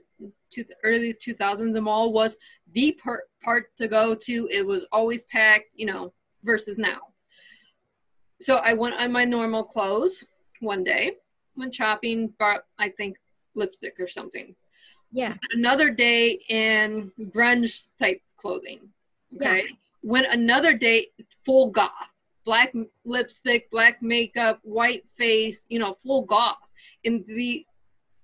to 0.52 0.66
early 0.84 1.14
2000s, 1.14 1.74
the 1.74 1.82
mall 1.82 2.12
was 2.12 2.38
the 2.74 2.98
per- 3.04 3.26
part 3.44 3.76
to 3.78 3.88
go 3.88 4.16
to. 4.16 4.50
It 4.52 4.66
was 4.66 4.86
always 4.92 5.26
packed, 5.26 5.70
you 5.76 5.86
know, 5.86 6.14
versus 6.44 6.78
now. 6.78 7.00
So 8.42 8.58
I 8.58 8.74
went 8.74 8.96
on 8.96 9.12
my 9.12 9.26
normal 9.26 9.64
clothes 9.64 10.26
one 10.62 10.84
day, 10.84 11.14
went 11.56 11.76
shopping, 11.76 12.34
bought, 12.40 12.64
I 12.78 12.90
think, 12.90 13.18
lipstick 13.56 14.00
or 14.00 14.08
something. 14.08 14.56
Yeah. 15.12 15.36
Another 15.52 15.90
day 15.90 16.40
in 16.50 17.12
grunge 17.20 17.88
type 18.00 18.22
clothing. 18.38 18.80
Okay. 19.36 19.58
Yeah. 19.58 19.76
Went 20.02 20.28
another 20.32 20.74
day 20.74 21.08
full 21.46 21.70
goth 21.72 21.92
black 22.50 22.74
lipstick, 23.06 23.70
black 23.70 24.02
makeup, 24.02 24.60
white 24.64 25.04
face, 25.16 25.68
you 25.70 25.78
know, 25.78 25.96
full 26.02 26.24
goth. 26.24 26.58
And 27.06 27.24
the 27.28 27.64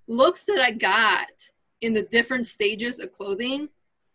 looks 0.08 0.46
that 0.46 0.60
I 0.60 0.72
got 0.72 1.30
in 1.80 1.92
the 1.92 2.02
different 2.02 2.46
stages 2.46 3.00
of 3.00 3.12
clothing 3.12 3.68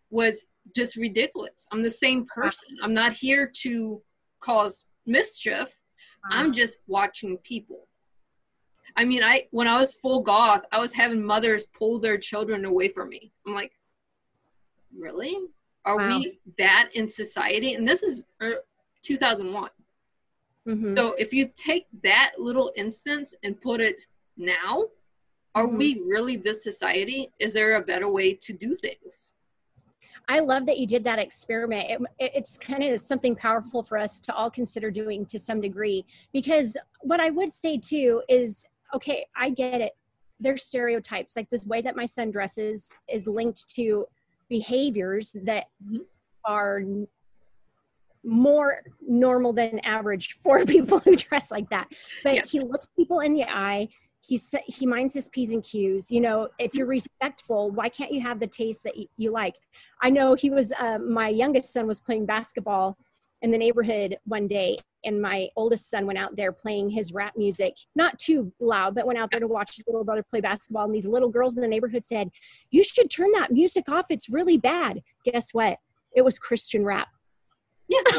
was 0.09 0.45
just 0.75 0.95
ridiculous. 0.95 1.67
I'm 1.71 1.83
the 1.83 1.91
same 1.91 2.25
person. 2.25 2.77
I'm 2.81 2.93
not 2.93 3.13
here 3.13 3.51
to 3.61 4.01
cause 4.39 4.83
mischief. 5.05 5.69
I'm 6.29 6.53
just 6.53 6.77
watching 6.87 7.37
people. 7.39 7.87
I 8.95 9.05
mean, 9.05 9.23
I 9.23 9.47
when 9.51 9.67
I 9.67 9.79
was 9.79 9.95
full 9.95 10.21
goth, 10.21 10.63
I 10.71 10.79
was 10.79 10.93
having 10.93 11.23
mothers 11.23 11.65
pull 11.77 11.99
their 11.99 12.17
children 12.17 12.65
away 12.65 12.89
from 12.89 13.09
me. 13.09 13.31
I'm 13.47 13.53
like, 13.53 13.71
really? 14.95 15.37
Are 15.85 15.97
wow. 15.97 16.19
we 16.19 16.39
that 16.57 16.89
in 16.93 17.07
society? 17.07 17.73
And 17.73 17.87
this 17.87 18.03
is 18.03 18.21
er, 18.41 18.57
2001. 19.03 19.69
Mm-hmm. 20.67 20.95
So 20.95 21.13
if 21.13 21.33
you 21.33 21.49
take 21.55 21.87
that 22.03 22.33
little 22.37 22.71
instance 22.75 23.33
and 23.43 23.59
put 23.59 23.81
it 23.81 23.95
now, 24.37 24.85
are 25.55 25.65
mm-hmm. 25.65 25.77
we 25.77 26.01
really 26.05 26.37
this 26.37 26.63
society? 26.63 27.29
Is 27.39 27.53
there 27.53 27.75
a 27.75 27.81
better 27.81 28.09
way 28.09 28.33
to 28.33 28.53
do 28.53 28.75
things? 28.75 29.33
I 30.29 30.39
love 30.39 30.65
that 30.67 30.77
you 30.77 30.87
did 30.87 31.03
that 31.03 31.19
experiment. 31.19 32.07
It, 32.19 32.31
it's 32.35 32.57
kind 32.57 32.83
of 32.83 32.99
something 32.99 33.35
powerful 33.35 33.83
for 33.83 33.97
us 33.97 34.19
to 34.21 34.33
all 34.33 34.49
consider 34.49 34.89
doing 34.89 35.25
to 35.25 35.37
some 35.37 35.59
degree. 35.59 36.05
Because 36.31 36.77
what 37.01 37.19
I 37.19 37.31
would 37.31 37.53
say 37.53 37.77
too 37.77 38.21
is 38.29 38.63
okay, 38.93 39.25
I 39.35 39.49
get 39.49 39.81
it. 39.81 39.93
There's 40.39 40.63
stereotypes. 40.63 41.35
Like 41.35 41.49
this 41.49 41.65
way 41.65 41.81
that 41.81 41.95
my 41.95 42.05
son 42.05 42.31
dresses 42.31 42.93
is 43.09 43.27
linked 43.27 43.67
to 43.75 44.05
behaviors 44.49 45.35
that 45.43 45.65
mm-hmm. 45.83 46.03
are 46.45 46.81
more 48.23 48.81
normal 49.05 49.53
than 49.53 49.79
average 49.79 50.37
for 50.43 50.65
people 50.65 50.99
who 50.99 51.15
dress 51.15 51.51
like 51.51 51.69
that. 51.69 51.87
But 52.23 52.35
yeah. 52.35 52.41
he 52.45 52.59
looks 52.59 52.89
people 52.95 53.19
in 53.19 53.33
the 53.33 53.43
eye. 53.43 53.89
He 54.31 54.39
he 54.65 54.85
minds 54.85 55.13
his 55.13 55.27
p's 55.29 55.51
and 55.51 55.63
q's. 55.63 56.09
You 56.09 56.21
know, 56.21 56.47
if 56.57 56.73
you're 56.73 56.87
respectful, 56.87 57.71
why 57.71 57.89
can't 57.89 58.11
you 58.11 58.21
have 58.21 58.39
the 58.39 58.47
taste 58.47 58.83
that 58.83 58.93
you, 59.17 59.31
like? 59.31 59.55
I 60.01 60.09
know 60.09 60.35
he 60.35 60.49
was. 60.49 60.71
Uh, 60.79 60.99
my 60.99 61.27
youngest 61.27 61.73
son 61.73 61.87
was 61.87 61.99
playing 61.99 62.25
basketball 62.25 62.97
in 63.41 63.51
the 63.51 63.57
neighborhood 63.57 64.17
one 64.25 64.47
day, 64.47 64.77
and 65.03 65.21
my 65.21 65.49
oldest 65.55 65.89
son 65.89 66.05
went 66.05 66.19
out 66.19 66.35
there 66.35 66.51
playing 66.51 66.89
his 66.89 67.11
rap 67.11 67.33
music, 67.35 67.75
not 67.95 68.17
too 68.19 68.53
loud, 68.59 68.95
but 68.95 69.05
went 69.05 69.19
out 69.19 69.31
there 69.31 69.39
to 69.39 69.47
watch 69.47 69.75
his 69.75 69.85
little 69.87 70.05
brother 70.05 70.23
play 70.23 70.39
basketball. 70.39 70.85
And 70.85 70.95
these 70.95 71.07
little 71.07 71.29
girls 71.29 71.55
in 71.55 71.61
the 71.61 71.67
neighborhood 71.67 72.05
said, 72.05 72.29
"You 72.69 72.83
should 72.83 73.09
turn 73.09 73.31
that 73.33 73.51
music 73.51 73.89
off. 73.89 74.05
It's 74.09 74.29
really 74.29 74.57
bad." 74.57 75.01
Guess 75.25 75.53
what? 75.53 75.77
It 76.15 76.23
was 76.23 76.39
Christian 76.39 76.83
rap 76.83 77.07
yeah. 77.91 78.01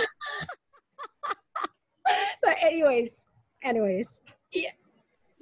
but 2.42 2.57
anyways, 2.61 3.25
anyways. 3.64 4.21
Yeah. 4.52 4.71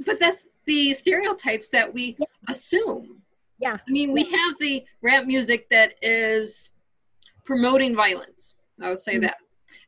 But 0.06 0.18
that's 0.18 0.48
the 0.66 0.94
stereotypes 0.94 1.68
that 1.70 1.92
we 1.92 2.16
yeah. 2.18 2.26
assume. 2.48 3.20
Yeah. 3.58 3.76
I 3.86 3.90
mean, 3.90 4.12
we 4.12 4.24
have 4.24 4.54
the 4.58 4.84
rap 5.02 5.26
music 5.26 5.68
that 5.70 5.92
is 6.02 6.70
promoting 7.44 7.94
violence. 7.94 8.54
I 8.80 8.88
would 8.88 8.98
say 8.98 9.14
mm-hmm. 9.14 9.22
that. 9.22 9.36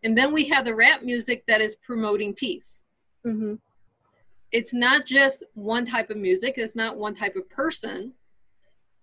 And 0.05 0.17
then 0.17 0.33
we 0.33 0.45
have 0.49 0.65
the 0.65 0.75
rap 0.75 1.03
music 1.03 1.45
that 1.47 1.61
is 1.61 1.77
promoting 1.77 2.35
peace. 2.35 2.85
Mm-hmm. 3.27 3.55
It's 4.53 4.75
not 4.75 5.07
just 5.07 5.45
one 5.55 5.87
type 5.87 6.11
of 6.11 6.19
music, 6.19 6.55
it's 6.57 6.77
not 6.77 6.99
one 6.99 7.15
type 7.15 7.37
of 7.37 7.49
person. 7.49 8.13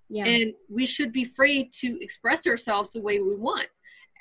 Yeah. 0.09 0.25
And 0.25 0.53
we 0.69 0.85
should 0.85 1.11
be 1.11 1.25
free 1.25 1.69
to 1.81 2.01
express 2.01 2.47
ourselves 2.47 2.93
the 2.93 3.01
way 3.01 3.19
we 3.19 3.35
want. 3.35 3.67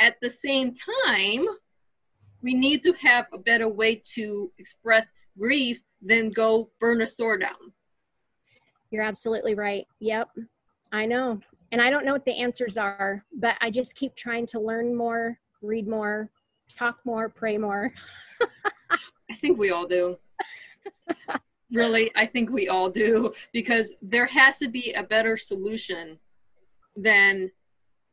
At 0.00 0.16
the 0.20 0.30
same 0.30 0.72
time, 1.06 1.46
we 2.42 2.54
need 2.54 2.82
to 2.84 2.92
have 2.94 3.26
a 3.32 3.38
better 3.38 3.68
way 3.68 4.00
to 4.14 4.50
express 4.58 5.06
grief 5.38 5.82
than 6.02 6.30
go 6.30 6.70
burn 6.80 7.02
a 7.02 7.06
store 7.06 7.38
down. 7.38 7.72
You're 8.90 9.04
absolutely 9.04 9.54
right. 9.54 9.86
Yep. 10.00 10.28
I 10.92 11.06
know. 11.06 11.40
And 11.72 11.82
I 11.82 11.90
don't 11.90 12.04
know 12.04 12.12
what 12.12 12.24
the 12.24 12.38
answers 12.38 12.78
are, 12.78 13.24
but 13.38 13.56
I 13.60 13.70
just 13.70 13.94
keep 13.94 14.14
trying 14.14 14.46
to 14.46 14.60
learn 14.60 14.94
more, 14.94 15.38
read 15.60 15.86
more, 15.86 16.30
talk 16.74 16.98
more, 17.04 17.28
pray 17.28 17.58
more. 17.58 17.92
I 19.30 19.34
think 19.40 19.58
we 19.58 19.70
all 19.70 19.86
do. 19.86 20.16
really, 21.72 22.10
I 22.16 22.24
think 22.24 22.50
we 22.50 22.68
all 22.68 22.88
do 22.88 23.32
because 23.52 23.92
there 24.00 24.26
has 24.26 24.58
to 24.58 24.68
be 24.68 24.92
a 24.92 25.02
better 25.02 25.36
solution 25.36 26.18
than 26.96 27.50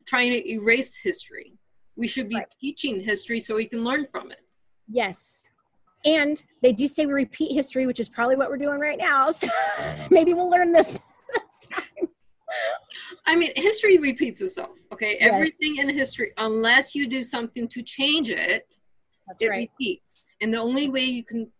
trying 0.06 0.32
to 0.32 0.50
erase 0.50 0.94
history. 0.94 1.54
We 1.96 2.06
should 2.06 2.28
be 2.28 2.36
right. 2.36 2.54
teaching 2.60 3.00
history 3.00 3.40
so 3.40 3.54
we 3.54 3.66
can 3.66 3.82
learn 3.82 4.06
from 4.10 4.30
it. 4.30 4.42
Yes. 4.88 5.50
And 6.04 6.42
they 6.62 6.72
do 6.72 6.86
say 6.86 7.06
we 7.06 7.12
repeat 7.12 7.52
history, 7.52 7.86
which 7.86 8.00
is 8.00 8.08
probably 8.08 8.36
what 8.36 8.48
we're 8.48 8.58
doing 8.58 8.78
right 8.78 8.98
now. 8.98 9.28
So 9.30 9.48
maybe 10.10 10.34
we'll 10.34 10.50
learn 10.50 10.72
this, 10.72 10.92
this 11.34 11.68
time. 11.70 12.08
I 13.26 13.34
mean, 13.34 13.50
history 13.56 13.98
repeats 13.98 14.40
itself. 14.40 14.70
Okay, 14.92 15.16
yes. 15.18 15.30
everything 15.32 15.76
in 15.78 15.88
history, 15.88 16.32
unless 16.36 16.94
you 16.94 17.08
do 17.08 17.22
something 17.22 17.68
to 17.68 17.82
change 17.82 18.30
it, 18.30 18.78
That's 19.26 19.42
it 19.42 19.48
right. 19.48 19.70
repeats. 19.70 20.28
And 20.40 20.52
the 20.54 20.58
only 20.58 20.88
way 20.88 21.02
you 21.04 21.24
can 21.24 21.50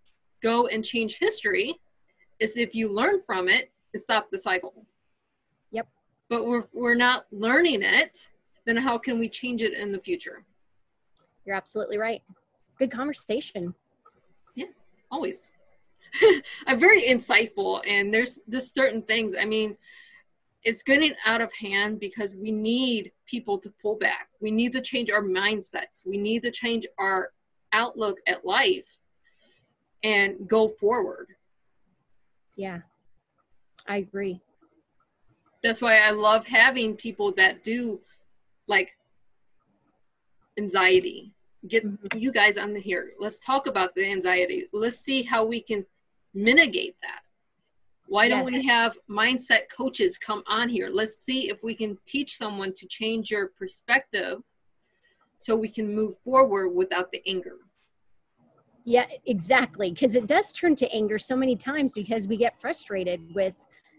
go 0.42 0.68
and 0.68 0.84
change 0.84 1.18
history 1.18 1.74
is 2.38 2.56
if 2.56 2.74
you 2.74 2.92
learn 2.92 3.20
from 3.26 3.48
it 3.48 3.72
and 3.94 4.02
stop 4.02 4.28
the 4.30 4.38
cycle. 4.38 4.86
Yep. 5.72 5.88
But 6.28 6.46
we're 6.46 6.64
we're 6.72 6.94
not 6.94 7.26
learning 7.32 7.82
it. 7.82 8.28
Then 8.66 8.76
how 8.76 8.98
can 8.98 9.18
we 9.18 9.28
change 9.28 9.62
it 9.62 9.72
in 9.74 9.92
the 9.92 9.98
future? 9.98 10.44
You're 11.44 11.56
absolutely 11.56 11.98
right. 11.98 12.22
Good 12.78 12.90
conversation. 12.90 13.74
Always. 15.10 15.50
I'm 16.66 16.80
very 16.80 17.02
insightful, 17.02 17.82
and 17.86 18.12
there's 18.12 18.38
just 18.48 18.74
certain 18.74 19.02
things. 19.02 19.34
I 19.38 19.44
mean, 19.44 19.76
it's 20.64 20.82
getting 20.82 21.14
out 21.24 21.40
of 21.40 21.52
hand 21.52 22.00
because 22.00 22.34
we 22.34 22.50
need 22.50 23.12
people 23.26 23.58
to 23.58 23.72
pull 23.80 23.96
back. 23.96 24.28
We 24.40 24.50
need 24.50 24.72
to 24.72 24.80
change 24.80 25.10
our 25.10 25.22
mindsets. 25.22 26.04
We 26.04 26.16
need 26.18 26.42
to 26.42 26.50
change 26.50 26.86
our 26.98 27.30
outlook 27.72 28.18
at 28.26 28.44
life 28.44 28.96
and 30.02 30.48
go 30.48 30.68
forward. 30.80 31.28
Yeah, 32.56 32.80
I 33.86 33.98
agree. 33.98 34.40
That's 35.62 35.80
why 35.80 35.98
I 35.98 36.10
love 36.10 36.46
having 36.46 36.96
people 36.96 37.32
that 37.32 37.62
do 37.62 38.00
like 38.66 38.90
anxiety. 40.58 41.32
Get 41.68 41.84
mm-hmm. 41.84 42.18
you 42.18 42.32
guys 42.32 42.58
on 42.58 42.72
the 42.72 42.80
here. 42.80 43.12
Let's 43.18 43.38
talk 43.38 43.66
about 43.66 43.94
the 43.94 44.04
anxiety. 44.10 44.66
Let's 44.72 44.98
see 44.98 45.22
how 45.22 45.44
we 45.44 45.60
can 45.60 45.84
mitigate 46.34 46.96
that 47.02 47.20
why 48.08 48.28
don't 48.28 48.50
yes. 48.50 48.62
we 48.62 48.66
have 48.66 48.96
mindset 49.10 49.68
coaches 49.74 50.16
come 50.18 50.42
on 50.46 50.68
here? 50.68 50.88
Let's 50.90 51.24
see 51.24 51.50
if 51.50 51.62
we 51.62 51.74
can 51.74 51.98
teach 52.06 52.36
someone 52.36 52.72
to 52.74 52.86
change 52.86 53.30
your 53.30 53.48
perspective 53.48 54.38
so 55.38 55.56
we 55.56 55.68
can 55.68 55.94
move 55.94 56.14
forward 56.24 56.70
without 56.70 57.10
the 57.10 57.22
anger. 57.26 57.56
Yeah, 58.84 59.06
exactly. 59.26 59.90
Because 59.90 60.14
it 60.14 60.28
does 60.28 60.52
turn 60.52 60.76
to 60.76 60.90
anger 60.92 61.18
so 61.18 61.34
many 61.34 61.56
times 61.56 61.92
because 61.92 62.28
we 62.28 62.36
get 62.36 62.60
frustrated 62.60 63.20
with 63.34 63.56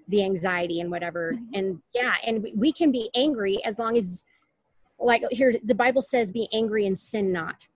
the 0.08 0.24
anxiety 0.24 0.80
and 0.80 0.90
whatever. 0.90 1.34
Mm-hmm. 1.34 1.54
And 1.54 1.82
yeah, 1.94 2.14
and 2.26 2.48
we 2.56 2.72
can 2.72 2.92
be 2.92 3.10
angry 3.14 3.62
as 3.66 3.78
long 3.78 3.98
as, 3.98 4.24
like, 5.00 5.24
here, 5.32 5.54
the 5.64 5.76
Bible 5.76 6.02
says, 6.02 6.32
be 6.32 6.48
angry 6.54 6.86
and 6.86 6.98
sin 6.98 7.32
not. 7.32 7.68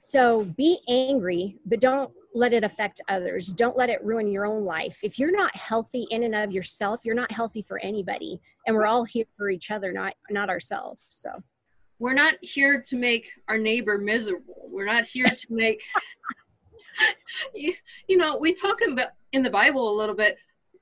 So 0.00 0.44
be 0.44 0.80
angry, 0.88 1.56
but 1.66 1.80
don't 1.80 2.10
let 2.32 2.52
it 2.52 2.62
affect 2.62 3.00
others. 3.08 3.48
Don't 3.48 3.76
let 3.76 3.88
it 3.90 4.04
ruin 4.04 4.30
your 4.30 4.46
own 4.46 4.64
life. 4.64 4.98
If 5.02 5.18
you're 5.18 5.36
not 5.36 5.56
healthy 5.56 6.06
in 6.10 6.22
and 6.22 6.34
of 6.34 6.52
yourself, 6.52 7.00
you're 7.02 7.14
not 7.14 7.32
healthy 7.32 7.62
for 7.62 7.78
anybody. 7.80 8.40
And 8.66 8.76
we're 8.76 8.86
all 8.86 9.04
here 9.04 9.24
for 9.36 9.50
each 9.50 9.70
other, 9.70 9.92
not 9.92 10.14
not 10.30 10.50
ourselves. 10.50 11.04
So 11.08 11.42
we're 11.98 12.14
not 12.14 12.34
here 12.42 12.80
to 12.82 12.96
make 12.96 13.30
our 13.48 13.58
neighbor 13.58 13.98
miserable. 13.98 14.68
We're 14.70 14.86
not 14.86 15.06
here 15.06 15.24
to 15.24 15.46
make 15.50 15.82
you, 17.54 17.74
you 18.06 18.16
know, 18.16 18.36
we 18.36 18.52
talk 18.52 18.80
about 18.86 19.08
in 19.32 19.42
the 19.42 19.50
Bible 19.50 19.90
a 19.90 19.96
little 19.98 20.14
bit, 20.14 20.36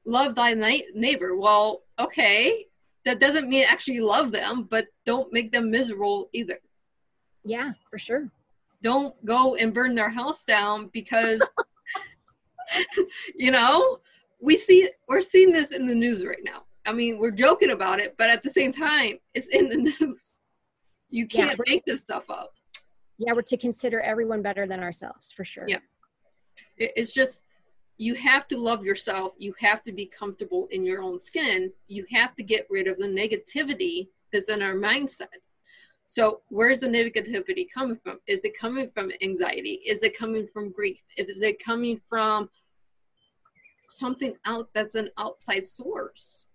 love 0.05 0.35
thy 0.35 0.55
neighbor. 0.95 1.37
Well, 1.37 1.83
okay, 1.99 2.67
that 3.05 3.21
doesn't 3.21 3.49
mean 3.49 3.65
actually 3.65 4.01
love 4.01 4.33
them, 4.33 4.67
but 4.71 4.87
don't 5.05 5.33
make 5.33 5.53
them 5.53 5.71
miserable 5.71 6.29
either. 6.33 6.59
Yeah, 7.45 7.73
for 7.91 7.99
sure. 7.99 8.31
Don't 8.83 9.15
go 9.25 9.57
and 9.57 9.75
burn 9.75 9.95
their 9.95 10.11
house 10.11 10.45
down 10.45 10.91
because 10.93 11.43
you 13.35 13.51
know 13.51 13.99
we 14.41 14.57
see 14.57 14.91
we're 15.09 15.21
seeing 15.21 15.53
this 15.53 15.69
in 15.71 15.87
the 15.87 15.95
news 15.95 16.25
right 16.25 16.43
now. 16.43 16.65
I 16.87 16.93
mean 16.93 17.19
we're 17.19 17.31
joking 17.31 17.71
about 17.71 18.01
it 18.01 18.15
but 18.19 18.31
at 18.31 18.43
the 18.43 18.51
same 18.51 18.73
time 18.73 19.19
it's 19.35 19.49
in 19.49 19.69
the 19.69 19.77
news. 20.01 20.39
You 21.11 21.27
can't 21.27 21.59
yeah, 21.59 21.73
make 21.75 21.85
this 21.85 22.01
stuff 22.01 22.25
up. 22.31 22.53
Yeah 23.19 23.33
we're 23.33 23.43
to 23.43 23.57
consider 23.57 24.01
everyone 24.01 24.43
better 24.43 24.67
than 24.67 24.81
ourselves 24.81 25.33
for 25.33 25.45
sure. 25.45 25.65
Yeah. 25.67 25.79
It's 26.77 27.13
just 27.13 27.43
you 27.97 28.15
have 28.15 28.49
to 28.49 28.57
love 28.57 28.85
yourself 28.85 29.33
you 29.39 29.55
have 29.59 29.83
to 29.83 29.93
be 29.93 30.07
comfortable 30.07 30.69
in 30.71 30.85
your 30.85 31.03
own 31.03 31.21
skin 31.21 31.73
you 31.87 32.05
have 32.11 32.35
to 32.35 32.43
get 32.43 32.67
rid 32.71 32.87
of 32.87 32.99
the 32.99 33.05
negativity 33.05 34.09
that's 34.33 34.49
in 34.49 34.63
our 34.63 34.75
mindset 34.75 35.29
so 36.07 36.43
where's 36.49 36.81
the 36.81 36.87
negativity 36.87 37.67
coming 37.73 37.99
from? 38.03 38.21
Is 38.27 38.41
it 38.45 38.59
coming 38.59 38.91
from 38.93 39.11
anxiety? 39.23 39.81
Is 39.87 40.03
it 40.03 40.17
coming 40.17 40.47
from 40.53 40.71
grief? 40.71 41.01
Is 41.17 41.43
it 41.43 41.63
coming 41.65 42.01
from 42.09 42.51
something 43.89 44.35
out 44.45 44.69
that's 44.75 44.95
an 44.97 45.11
outside 45.19 45.65
source? 45.65 46.47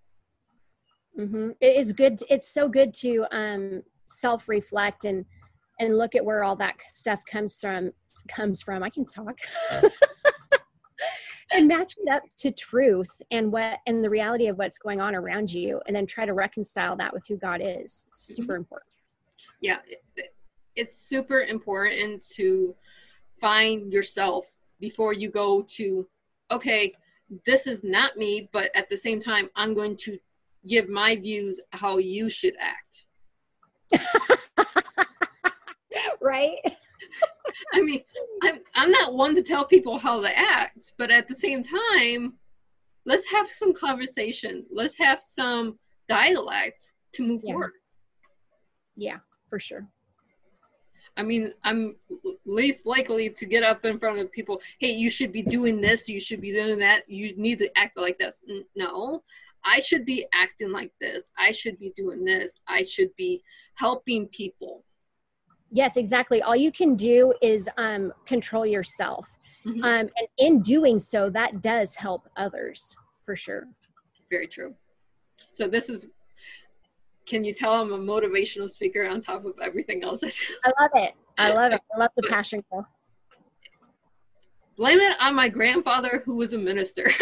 Mm-hmm. 1.19 1.51
It 1.59 1.77
is 1.77 1.93
good. 1.93 2.21
It's 2.29 2.49
so 2.49 2.67
good 2.67 2.93
to 2.95 3.25
um, 3.31 3.83
self-reflect 4.05 5.05
and 5.05 5.25
and 5.79 5.97
look 5.97 6.13
at 6.13 6.23
where 6.23 6.43
all 6.43 6.57
that 6.57 6.75
stuff 6.87 7.19
comes 7.29 7.57
from. 7.59 7.91
Comes 8.27 8.61
from. 8.61 8.83
I 8.83 8.89
can 8.89 9.05
talk. 9.05 9.37
and 11.51 11.67
match 11.67 11.95
it 11.97 12.09
up 12.11 12.23
to 12.37 12.51
truth 12.51 13.21
and 13.31 13.51
what 13.51 13.79
and 13.87 14.03
the 14.03 14.09
reality 14.09 14.47
of 14.47 14.57
what's 14.57 14.77
going 14.77 15.01
on 15.01 15.15
around 15.15 15.51
you 15.51 15.81
and 15.87 15.95
then 15.95 16.05
try 16.05 16.25
to 16.25 16.33
reconcile 16.33 16.95
that 16.95 17.13
with 17.13 17.25
who 17.27 17.37
god 17.37 17.61
is. 17.63 18.05
Super 18.13 18.55
important. 18.55 18.89
Yeah 19.61 19.77
it's 20.79 20.95
super 20.95 21.41
important 21.41 22.25
to 22.29 22.73
find 23.41 23.91
yourself 23.91 24.45
before 24.79 25.11
you 25.11 25.29
go 25.29 25.61
to 25.61 26.07
okay 26.51 26.93
this 27.45 27.67
is 27.67 27.83
not 27.83 28.15
me 28.15 28.49
but 28.53 28.71
at 28.75 28.89
the 28.89 28.95
same 28.95 29.19
time 29.19 29.49
i'm 29.57 29.73
going 29.73 29.97
to 29.97 30.17
give 30.67 30.87
my 30.87 31.15
views 31.15 31.59
how 31.71 31.97
you 31.97 32.29
should 32.29 32.55
act. 32.59 33.05
Right 36.21 36.59
i 37.73 37.81
mean 37.81 38.01
I'm, 38.43 38.59
I'm 38.75 38.91
not 38.91 39.13
one 39.13 39.35
to 39.35 39.43
tell 39.43 39.65
people 39.65 39.99
how 39.99 40.21
to 40.21 40.37
act 40.37 40.93
but 40.97 41.11
at 41.11 41.27
the 41.27 41.35
same 41.35 41.63
time 41.63 42.33
let's 43.05 43.25
have 43.25 43.49
some 43.49 43.73
conversation 43.73 44.65
let's 44.71 44.95
have 44.95 45.21
some 45.21 45.77
dialect 46.07 46.93
to 47.13 47.23
move 47.25 47.41
yeah. 47.43 47.51
forward 47.53 47.73
yeah 48.95 49.17
for 49.49 49.59
sure. 49.59 49.87
I 51.17 51.23
mean, 51.23 51.51
I'm 51.63 51.95
least 52.45 52.85
likely 52.85 53.29
to 53.29 53.45
get 53.45 53.63
up 53.63 53.83
in 53.83 53.99
front 53.99 54.19
of 54.19 54.31
people. 54.31 54.61
Hey, 54.79 54.91
you 54.91 55.09
should 55.09 55.33
be 55.33 55.41
doing 55.41 55.81
this. 55.81 56.07
You 56.07 56.19
should 56.19 56.39
be 56.39 56.53
doing 56.53 56.79
that. 56.79 57.09
You 57.09 57.35
need 57.35 57.59
to 57.59 57.77
act 57.77 57.97
like 57.97 58.17
this. 58.17 58.41
No, 58.75 59.23
I 59.65 59.81
should 59.81 60.05
be 60.05 60.25
acting 60.33 60.71
like 60.71 60.91
this. 61.01 61.25
I 61.37 61.51
should 61.51 61.77
be 61.77 61.91
doing 61.97 62.23
this. 62.23 62.53
I 62.67 62.83
should 62.83 63.13
be 63.17 63.43
helping 63.73 64.27
people. 64.27 64.85
Yes, 65.71 65.97
exactly. 65.97 66.41
All 66.41 66.55
you 66.55 66.71
can 66.71 66.95
do 66.95 67.33
is 67.41 67.69
um, 67.77 68.11
control 68.25 68.65
yourself. 68.65 69.29
Mm-hmm. 69.65 69.83
Um, 69.83 70.09
and 70.17 70.27
in 70.37 70.61
doing 70.61 70.99
so, 70.99 71.29
that 71.29 71.61
does 71.61 71.95
help 71.95 72.27
others 72.37 72.95
for 73.23 73.35
sure. 73.35 73.67
Very 74.29 74.47
true. 74.47 74.73
So, 75.53 75.67
this 75.67 75.89
is 75.89 76.05
can 77.29 77.43
you 77.43 77.53
tell 77.53 77.73
I'm 77.73 77.93
a 77.93 77.97
motivational 77.97 78.69
speaker 78.69 79.07
on 79.07 79.21
top 79.21 79.45
of 79.45 79.53
everything 79.61 80.03
else 80.03 80.23
I? 80.23 80.31
I 80.65 80.81
love 80.81 80.91
it. 80.95 81.13
I 81.37 81.53
love 81.53 81.71
it. 81.71 81.81
I 81.95 81.99
love 81.99 82.09
the 82.17 82.23
passion. 82.29 82.63
Blame 84.75 84.99
it 84.99 85.15
on 85.19 85.35
my 85.35 85.47
grandfather 85.47 86.23
who 86.25 86.35
was 86.35 86.53
a 86.53 86.57
minister. 86.57 87.11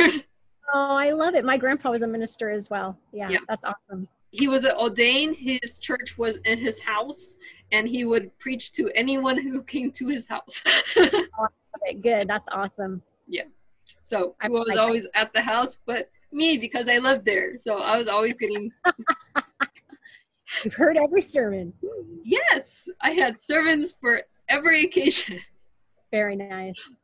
oh, 0.74 0.96
I 0.96 1.12
love 1.12 1.36
it. 1.36 1.44
My 1.44 1.58
grandpa 1.58 1.92
was 1.92 2.04
a 2.04 2.08
minister 2.08 2.50
as 2.50 2.70
well. 2.70 2.98
Yeah, 3.12 3.30
yeah. 3.30 3.40
that's 3.50 3.66
awesome. 3.66 4.08
He 4.32 4.48
was 4.48 4.66
ordained. 4.66 5.36
His 5.36 5.80
church 5.80 6.18
was 6.18 6.38
in 6.46 6.58
his 6.58 6.80
house, 6.80 7.38
and 7.72 7.88
he 7.88 8.06
would 8.06 8.38
preach 8.40 8.72
to 8.74 8.90
anyone 8.96 9.42
who 9.42 9.62
came 9.64 9.92
to 9.92 10.08
his 10.08 10.28
house. 10.28 10.62
oh, 10.98 11.48
Good. 12.02 12.28
That's 12.28 12.48
awesome. 12.52 13.02
Yeah. 13.28 13.44
So 14.04 14.36
I 14.42 14.50
was 14.50 14.78
always 14.78 15.06
at 15.14 15.34
the 15.34 15.42
house, 15.42 15.78
but 15.86 16.10
me 16.32 16.58
because 16.58 16.88
I 16.88 16.98
lived 16.98 17.26
there. 17.26 17.58
So 17.58 17.80
I 17.80 17.98
was 17.98 18.08
always 18.08 18.36
getting 18.36 18.72
You've 20.64 20.74
heard 20.74 20.98
every 20.98 21.22
sermon. 21.22 21.74
Yes, 22.24 22.88
I 23.02 23.12
had 23.12 23.42
sermons 23.42 23.94
for 24.00 24.22
every 24.50 24.86
occasion. 24.86 25.40
Very 26.12 26.36
nice. 26.36 27.00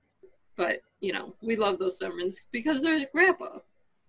But, 0.55 0.81
you 1.01 1.13
know, 1.13 1.35
we 1.41 1.55
love 1.55 1.77
those 1.79 1.97
sermons 1.97 2.39
because 2.51 2.81
they're 2.81 3.05
grandpa. 3.11 3.59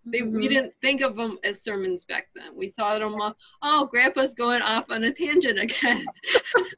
They, 0.07 0.23
We 0.23 0.47
Mhm. 0.47 0.51
didn't 0.51 0.75
think 0.83 1.01
of 1.01 1.17
them 1.17 1.39
as 1.45 1.63
sermons 1.63 2.05
back 2.05 2.29
then. 2.35 2.55
We 2.55 2.69
thought 2.69 2.99
them, 3.01 3.21
uh, 3.21 3.33
oh, 3.63 3.87
Grandpa's 3.87 4.35
going 4.35 4.61
off 4.63 4.91
on 4.91 5.05
a 5.05 5.13
tangent 5.13 5.59
again. 5.59 6.05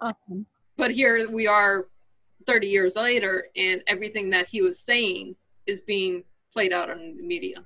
Awesome. 0.00 0.46
but 0.76 0.90
here 0.90 1.28
we 1.30 1.46
are 1.46 1.88
30 2.46 2.68
years 2.68 2.96
later, 2.96 3.48
and 3.56 3.82
everything 3.86 4.30
that 4.30 4.46
he 4.48 4.62
was 4.62 4.78
saying 4.80 5.36
is 5.66 5.82
being 5.82 6.24
played 6.52 6.72
out 6.72 6.88
on 6.88 7.16
the 7.18 7.22
media. 7.22 7.62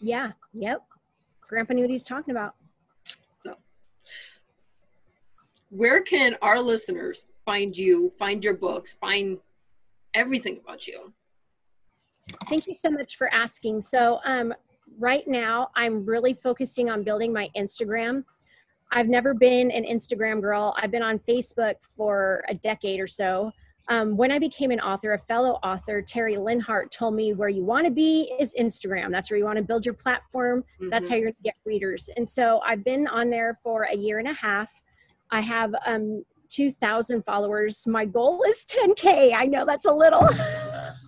Yeah. 0.00 0.32
Yep. 0.54 0.82
Grandpa 1.42 1.74
knew 1.74 1.82
what 1.82 1.90
he's 1.90 2.02
talking 2.04 2.32
about. 2.32 2.56
So, 3.44 3.56
Where 5.70 6.00
can 6.02 6.36
our 6.42 6.60
listeners 6.60 7.26
find 7.44 7.76
you, 7.78 8.12
find 8.18 8.42
your 8.42 8.54
books, 8.54 8.94
find 8.94 9.38
everything 10.14 10.58
about 10.64 10.88
you? 10.88 11.12
Thank 12.48 12.66
you 12.66 12.74
so 12.74 12.90
much 12.90 13.16
for 13.16 13.32
asking. 13.32 13.80
So, 13.80 14.20
um, 14.24 14.52
right 14.98 15.26
now, 15.26 15.68
I'm 15.76 16.04
really 16.04 16.34
focusing 16.34 16.90
on 16.90 17.02
building 17.02 17.32
my 17.32 17.48
Instagram. 17.56 18.24
I've 18.92 19.08
never 19.08 19.34
been 19.34 19.70
an 19.70 19.84
Instagram 19.84 20.40
girl. 20.40 20.74
I've 20.80 20.90
been 20.90 21.02
on 21.02 21.18
Facebook 21.20 21.74
for 21.96 22.44
a 22.48 22.54
decade 22.54 23.00
or 23.00 23.06
so. 23.06 23.52
Um, 23.88 24.16
when 24.16 24.32
I 24.32 24.38
became 24.40 24.72
an 24.72 24.80
author, 24.80 25.12
a 25.12 25.18
fellow 25.18 25.58
author, 25.62 26.02
Terry 26.02 26.34
Linhart, 26.34 26.90
told 26.90 27.14
me 27.14 27.32
where 27.34 27.48
you 27.48 27.64
want 27.64 27.84
to 27.84 27.92
be 27.92 28.32
is 28.40 28.54
Instagram. 28.58 29.12
That's 29.12 29.30
where 29.30 29.38
you 29.38 29.44
want 29.44 29.58
to 29.58 29.62
build 29.62 29.84
your 29.84 29.94
platform. 29.94 30.64
That's 30.90 31.06
Mhm. 31.06 31.10
how 31.10 31.14
you're 31.16 31.24
going 31.26 31.34
to 31.34 31.42
get 31.42 31.54
readers. 31.64 32.10
And 32.16 32.28
so 32.28 32.60
I've 32.64 32.82
been 32.82 33.06
on 33.06 33.30
there 33.30 33.58
for 33.62 33.84
a 33.84 33.94
year 33.94 34.18
and 34.18 34.26
a 34.28 34.32
half. 34.32 34.82
I 35.30 35.40
have 35.40 35.72
um, 35.84 36.24
2,000 36.48 37.22
followers. 37.24 37.86
My 37.86 38.04
goal 38.04 38.42
is 38.48 38.64
10K. 38.64 39.32
I 39.34 39.46
know 39.46 39.64
that's 39.64 39.84
a 39.84 39.92
little. 39.92 40.28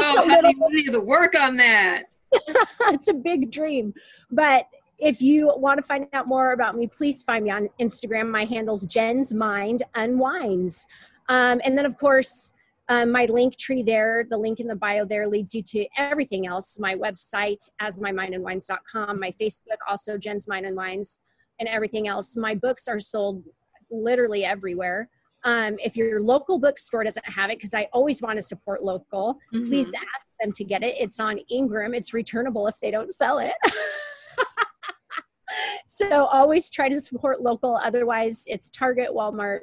that's 0.00 0.16
oh, 0.16 0.24
a 0.24 0.28
how 0.28 0.40
do 0.40 0.46
little 0.48 0.72
you 0.72 0.84
do 0.84 0.92
the 0.92 1.00
work 1.00 1.34
on 1.34 1.56
that? 1.56 2.04
it's 2.32 3.08
a 3.08 3.14
big 3.14 3.50
dream. 3.50 3.94
But 4.30 4.66
if 4.98 5.22
you 5.22 5.52
want 5.56 5.78
to 5.78 5.82
find 5.82 6.06
out 6.12 6.28
more 6.28 6.52
about 6.52 6.74
me, 6.74 6.86
please 6.86 7.22
find 7.22 7.44
me 7.44 7.50
on 7.50 7.68
Instagram. 7.80 8.30
My 8.30 8.44
handle's 8.44 8.84
Jen's 8.86 9.32
Mind 9.32 9.82
Unwinds. 9.94 10.86
Um, 11.28 11.60
and 11.64 11.76
then, 11.76 11.86
of 11.86 11.96
course, 11.98 12.52
um, 12.88 13.12
my 13.12 13.26
link 13.26 13.56
tree 13.56 13.82
there, 13.82 14.24
the 14.28 14.36
link 14.36 14.60
in 14.60 14.66
the 14.66 14.74
bio 14.74 15.04
there 15.04 15.28
leads 15.28 15.54
you 15.54 15.62
to 15.62 15.86
everything 15.98 16.46
else. 16.46 16.78
My 16.78 16.94
website, 16.94 17.68
as 17.80 17.96
asmymindunwinds.com, 17.98 19.20
my 19.20 19.32
Facebook, 19.40 19.76
also 19.86 20.16
Jen's 20.16 20.48
Mind 20.48 20.66
Unwinds, 20.66 21.18
and 21.60 21.68
everything 21.68 22.08
else. 22.08 22.36
My 22.36 22.54
books 22.54 22.88
are 22.88 22.98
sold 23.00 23.44
literally 23.90 24.44
everywhere. 24.44 25.08
Um, 25.48 25.78
if 25.82 25.96
your 25.96 26.20
local 26.20 26.58
bookstore 26.58 27.04
doesn't 27.04 27.24
have 27.24 27.48
it, 27.48 27.56
because 27.56 27.72
I 27.72 27.88
always 27.94 28.20
want 28.20 28.36
to 28.36 28.42
support 28.42 28.84
local, 28.84 29.38
please 29.50 29.86
Mhm. 29.86 29.94
ask 30.14 30.26
them 30.38 30.52
to 30.52 30.62
get 30.62 30.82
it. 30.82 30.94
It's 30.98 31.18
on 31.18 31.38
Ingram. 31.48 31.94
It's 31.94 32.12
returnable 32.12 32.66
if 32.66 32.78
they 32.80 32.90
don't 32.90 33.10
sell 33.10 33.38
it. 33.38 33.54
so 35.86 36.26
always 36.26 36.68
try 36.68 36.90
to 36.90 37.00
support 37.00 37.40
local. 37.40 37.76
Otherwise, 37.76 38.44
it's 38.46 38.68
Target, 38.68 39.08
Walmart, 39.10 39.60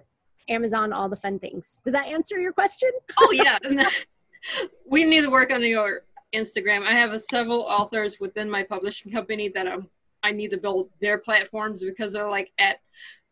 Amazon, 0.49 0.91
all 0.91 1.07
the 1.07 1.17
fun 1.17 1.37
things. 1.37 1.81
Does 1.83 1.93
that 1.93 2.07
answer 2.07 2.39
your 2.39 2.51
question? 2.51 2.89
oh 3.19 3.31
yeah 3.31 3.59
we 4.89 5.03
need 5.03 5.21
to 5.21 5.29
work 5.29 5.51
on 5.51 5.61
your 5.63 6.01
instagram 6.35 6.85
i 6.85 6.91
have 6.91 7.13
a, 7.13 7.19
several 7.19 7.61
authors 7.61 8.19
within 8.19 8.47
my 8.49 8.61
publishing 8.61 9.11
company 9.11 9.49
that 9.49 9.67
I'm, 9.67 9.87
i 10.21 10.31
need 10.31 10.51
to 10.51 10.57
build 10.57 10.89
their 11.01 11.17
platforms 11.17 11.83
because 11.83 12.13
they're 12.13 12.29
like 12.29 12.51
at 12.59 12.77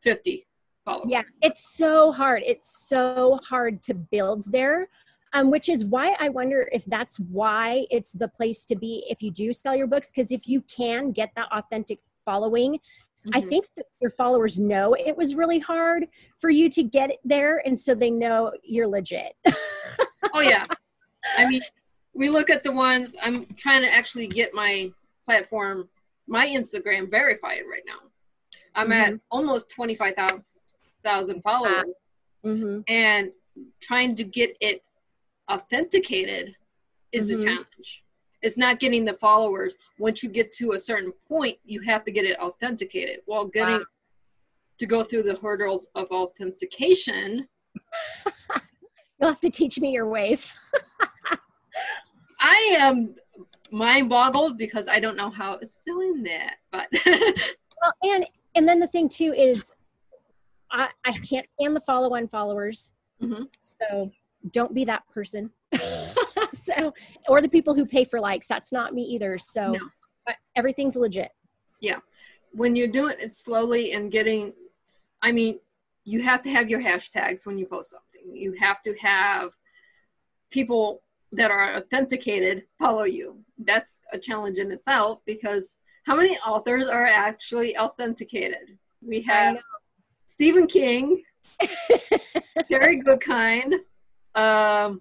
50 0.01 0.47
followers 0.83 1.09
Yeah, 1.09 1.23
it's 1.41 1.75
so 1.75 2.11
hard. 2.11 2.43
It's 2.45 2.87
so 2.87 3.39
hard 3.47 3.81
to 3.83 3.93
build 3.93 4.51
there. 4.51 4.87
Um, 5.35 5.49
which 5.49 5.67
is 5.67 5.83
why 5.83 6.15
I 6.19 6.29
wonder 6.29 6.69
if 6.71 6.85
that's 6.85 7.19
why 7.19 7.87
it's 7.89 8.11
the 8.11 8.27
place 8.27 8.65
to 8.65 8.75
be 8.75 9.03
if 9.09 9.23
you 9.23 9.31
do 9.31 9.51
sell 9.51 9.75
your 9.75 9.87
books. 9.87 10.11
Because 10.15 10.31
if 10.31 10.47
you 10.47 10.61
can 10.61 11.11
get 11.11 11.31
that 11.35 11.47
authentic 11.51 11.97
following, 12.23 12.79
I 13.33 13.41
Mhm. 13.41 13.49
think 13.49 13.65
that 13.77 13.85
your 13.99 14.11
followers 14.11 14.59
know 14.59 14.93
it 14.93 15.17
was 15.17 15.33
really 15.33 15.57
hard 15.57 16.07
for 16.37 16.51
you 16.51 16.69
to 16.69 16.83
get 16.83 17.09
it 17.09 17.19
there, 17.23 17.65
and 17.65 17.79
so 17.79 17.95
they 17.95 18.11
know 18.11 18.51
you're 18.63 18.87
legit. 18.87 19.33
oh 20.35 20.41
yeah 20.41 20.63
i 21.37 21.45
mean 21.45 21.61
we 22.13 22.29
look 22.29 22.49
at 22.49 22.63
the 22.63 22.71
ones 22.71 23.15
i'm 23.21 23.45
trying 23.55 23.81
to 23.81 23.91
actually 23.93 24.27
get 24.27 24.53
my 24.53 24.91
platform 25.25 25.87
my 26.27 26.47
instagram 26.47 27.09
verified 27.09 27.61
right 27.69 27.83
now 27.85 27.99
i'm 28.75 28.91
at 28.91 29.13
almost 29.31 29.69
25000 29.71 30.41
followers 31.03 31.85
mm-hmm. 32.45 32.79
and 32.87 33.31
trying 33.81 34.15
to 34.15 34.23
get 34.23 34.55
it 34.61 34.83
authenticated 35.51 36.55
is 37.11 37.29
Mhm. 37.31 37.41
a 37.41 37.43
challenge. 37.43 38.03
It's 38.41 38.57
not 38.57 38.79
getting 38.79 39.05
the 39.05 39.13
followers. 39.13 39.77
Once 39.99 40.23
you 40.23 40.29
get 40.29 40.51
to 40.53 40.73
a 40.73 40.79
certain 40.79 41.11
point, 41.27 41.57
you 41.63 41.79
have 41.81 42.03
to 42.05 42.11
get 42.11 42.25
it 42.25 42.37
authenticated. 42.39 43.21
Well, 43.25 43.45
getting 43.45 43.75
Wow. 43.77 43.85
to 44.79 44.85
go 44.85 45.03
through 45.03 45.23
the 45.23 45.35
hurdles 45.35 45.87
of 45.95 46.07
authentication, 46.11 47.47
You'll 49.19 49.29
have 49.29 49.39
to 49.39 49.49
teach 49.49 49.79
me 49.79 49.91
your 49.91 50.07
ways. 50.07 50.47
I 52.39 52.75
am 52.77 53.15
mind 53.71 54.09
boggled 54.09 54.57
because 54.57 54.85
I 54.89 54.99
don't 54.99 55.15
know 55.15 55.29
how 55.29 55.53
it's 55.53 55.77
doing 55.85 56.23
that. 56.23 56.57
But 56.71 56.89
Well, 57.81 57.93
and 58.03 58.25
and 58.55 58.67
then 58.67 58.79
the 58.79 58.87
thing 58.87 59.07
too 59.09 59.33
is, 59.33 59.71
I 60.73 60.89
I 61.05 61.13
can't 61.19 61.49
stand 61.49 61.75
the 61.75 61.81
follow 61.81 62.15
on 62.15 62.27
followers. 62.27 62.91
Mhm. 63.21 63.47
So 63.61 64.11
don't 64.51 64.73
be 64.73 64.83
that 64.85 65.03
person. 65.07 65.49
so 66.53 66.93
or 67.29 67.41
the 67.41 67.47
people 67.49 67.73
who 67.73 67.85
pay 67.85 68.03
for 68.03 68.19
likes. 68.19 68.47
That's 68.47 68.71
not 68.73 68.93
me 68.93 69.03
either. 69.03 69.37
So 69.37 69.71
No. 69.73 69.89
but 70.25 70.35
everything's 70.55 70.95
legit. 70.95 71.31
Yeah. 71.79 71.99
When 72.51 72.75
you're 72.75 72.87
doing 72.87 73.15
it 73.19 73.31
slowly 73.33 73.93
and 73.93 74.11
getting, 74.11 74.53
I 75.21 75.31
mean, 75.31 75.59
you 76.05 76.21
have 76.21 76.43
to 76.43 76.49
have 76.49 76.69
your 76.69 76.81
hashtags 76.81 77.45
when 77.45 77.57
you 77.57 77.65
post 77.65 77.91
something. 77.91 78.35
You 78.35 78.53
have 78.59 78.81
to 78.83 78.93
have 78.97 79.51
people 80.51 81.01
that 81.31 81.49
are 81.49 81.75
authenticated 81.77 82.63
follow 82.77 83.03
you. 83.03 83.43
That's 83.57 83.99
a 84.11 84.19
challenge 84.19 84.57
in 84.57 84.71
itself 84.71 85.19
because 85.25 85.77
how 86.05 86.15
many 86.15 86.37
authors 86.39 86.87
are 86.87 87.05
actually 87.05 87.77
authenticated? 87.77 88.77
We 89.01 89.25
I 89.29 89.33
have 89.33 89.55
know. 89.55 89.61
Stephen 90.33 90.65
King, 90.65 91.21
Terry 92.67 92.99
Goodkind, 92.99 93.75
um, 94.33 94.99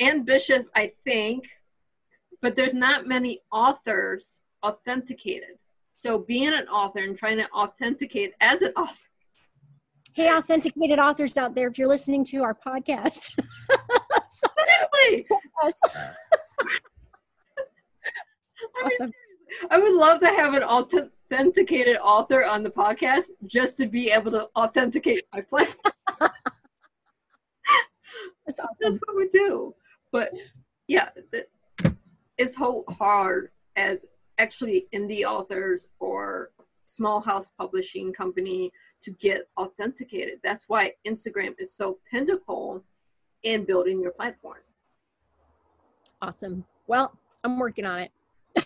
Anne 0.00 0.24
Bishop, 0.24 0.66
I 0.74 0.90
think, 1.04 1.44
but 2.42 2.56
there's 2.56 2.74
not 2.74 3.06
many 3.06 3.40
authors 3.52 4.40
authenticated. 4.64 5.58
So 5.98 6.18
being 6.18 6.48
an 6.48 6.66
author 6.66 6.98
and 6.98 7.16
trying 7.16 7.36
to 7.36 7.48
authenticate 7.52 8.32
as 8.40 8.62
an 8.62 8.72
author, 8.76 8.98
Hey, 10.12 10.32
authenticated 10.32 10.98
authors 10.98 11.36
out 11.36 11.54
there, 11.54 11.68
if 11.68 11.78
you're 11.78 11.88
listening 11.88 12.24
to 12.26 12.42
our 12.42 12.54
podcast, 12.54 13.30
seriously, 14.56 15.26
us. 15.64 15.80
I, 18.76 18.82
mean, 18.82 18.84
awesome. 18.84 19.12
I 19.70 19.78
would 19.78 19.94
love 19.94 20.20
to 20.20 20.28
have 20.28 20.54
an 20.54 20.62
authenticated 20.62 21.96
author 21.96 22.44
on 22.44 22.62
the 22.62 22.70
podcast 22.70 23.30
just 23.46 23.76
to 23.78 23.86
be 23.86 24.10
able 24.10 24.30
to 24.32 24.48
authenticate 24.56 25.24
my 25.32 25.40
platform. 25.40 25.94
That's 28.46 28.60
awesome. 28.60 28.76
That's 28.80 28.98
what 29.06 29.16
we 29.16 29.28
do. 29.28 29.74
But 30.12 30.30
yeah, 30.86 31.08
it's 32.38 32.56
so 32.56 32.84
hard 32.88 33.50
as 33.76 34.06
actually 34.38 34.86
indie 34.94 35.24
authors 35.24 35.88
or 35.98 36.50
small 36.84 37.20
house 37.20 37.50
publishing 37.58 38.12
company 38.12 38.70
to 39.02 39.10
get 39.12 39.48
authenticated. 39.56 40.40
That's 40.42 40.64
why 40.68 40.92
Instagram 41.06 41.54
is 41.58 41.74
so 41.74 41.98
pinnacle 42.10 42.84
in 43.42 43.64
building 43.64 44.00
your 44.00 44.12
platform. 44.12 44.58
Awesome. 46.22 46.64
Well, 46.86 47.12
I'm 47.42 47.58
working 47.58 47.84
on 47.84 48.00
it. 48.00 48.10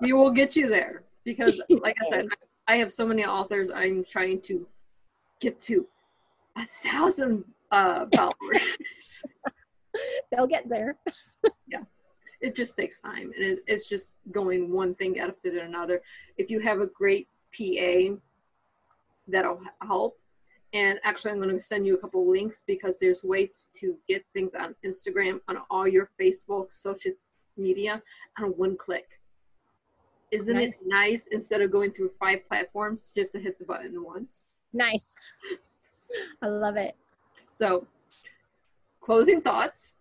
We 0.00 0.12
will 0.12 0.30
get 0.30 0.54
you 0.54 0.68
there 0.68 1.02
because, 1.24 1.60
like 1.68 1.96
I 2.00 2.08
said, 2.08 2.28
I 2.68 2.76
have 2.76 2.92
so 2.92 3.04
many 3.04 3.24
authors. 3.24 3.70
I'm 3.74 4.04
trying 4.04 4.40
to 4.42 4.66
get 5.40 5.60
to 5.62 5.86
a 6.56 6.66
thousand 6.84 7.44
uh, 7.70 8.06
followers. 8.14 9.22
They'll 10.30 10.46
get 10.46 10.68
there. 10.68 10.96
Yeah. 11.66 11.82
It 12.40 12.56
just 12.56 12.76
takes 12.76 13.00
time 13.00 13.30
and 13.36 13.44
it, 13.44 13.58
it's 13.66 13.88
just 13.88 14.14
going 14.32 14.72
one 14.72 14.94
thing 14.94 15.18
after 15.18 15.50
another 15.60 16.02
if 16.36 16.50
you 16.50 16.60
have 16.60 16.80
a 16.80 16.86
great 16.86 17.28
pa 17.56 18.16
that'll 19.26 19.60
help 19.86 20.18
and 20.72 20.98
actually 21.04 21.30
i'm 21.30 21.38
going 21.38 21.50
to 21.50 21.58
send 21.58 21.86
you 21.86 21.94
a 21.94 21.98
couple 21.98 22.30
links 22.30 22.62
because 22.66 22.96
there's 22.98 23.22
ways 23.22 23.68
to 23.74 23.96
get 24.08 24.24
things 24.32 24.52
on 24.58 24.74
instagram 24.84 25.40
on 25.48 25.58
all 25.70 25.86
your 25.86 26.10
facebook 26.20 26.72
social 26.72 27.12
media 27.58 28.02
on 28.38 28.50
one 28.50 28.76
click 28.76 29.06
isn't 30.30 30.54
Nice. 30.54 30.82
it 30.82 30.86
nice 30.88 31.24
instead 31.32 31.60
of 31.62 31.70
going 31.70 31.92
through 31.92 32.10
five 32.20 32.46
platforms 32.48 33.12
just 33.16 33.32
to 33.32 33.40
hit 33.40 33.58
the 33.58 33.64
button 33.64 34.02
once 34.04 34.44
Nice. 34.72 35.16
I 36.42 36.46
love 36.46 36.76
it. 36.76 36.94
so 37.54 37.86
closing 39.00 39.40
thoughts 39.40 39.94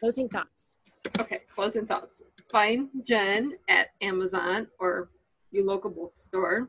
closing 0.00 0.28
thoughts. 0.28 0.76
Okay, 1.18 1.40
closing 1.52 1.84
thoughts. 1.84 2.22
Find 2.52 2.88
Jen 3.02 3.54
at 3.68 3.88
Amazon 4.00 4.68
or 4.78 5.08
your 5.50 5.64
local 5.64 5.90
bookstore. 5.90 6.68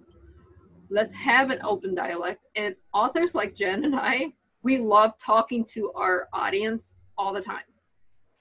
Let's 0.90 1.14
have 1.14 1.52
an 1.52 1.60
open 1.64 1.94
dialect. 1.94 2.44
And 2.56 2.74
authors 2.92 3.36
like 3.36 3.56
Jen 3.56 3.86
and 3.86 3.96
I, 3.96 4.34
we 4.64 4.80
love 4.80 5.12
talking 5.24 5.64
to 5.66 5.92
our 5.94 6.28
audience 6.34 6.92
all 7.20 7.32
the 7.34 7.42
time. 7.42 7.62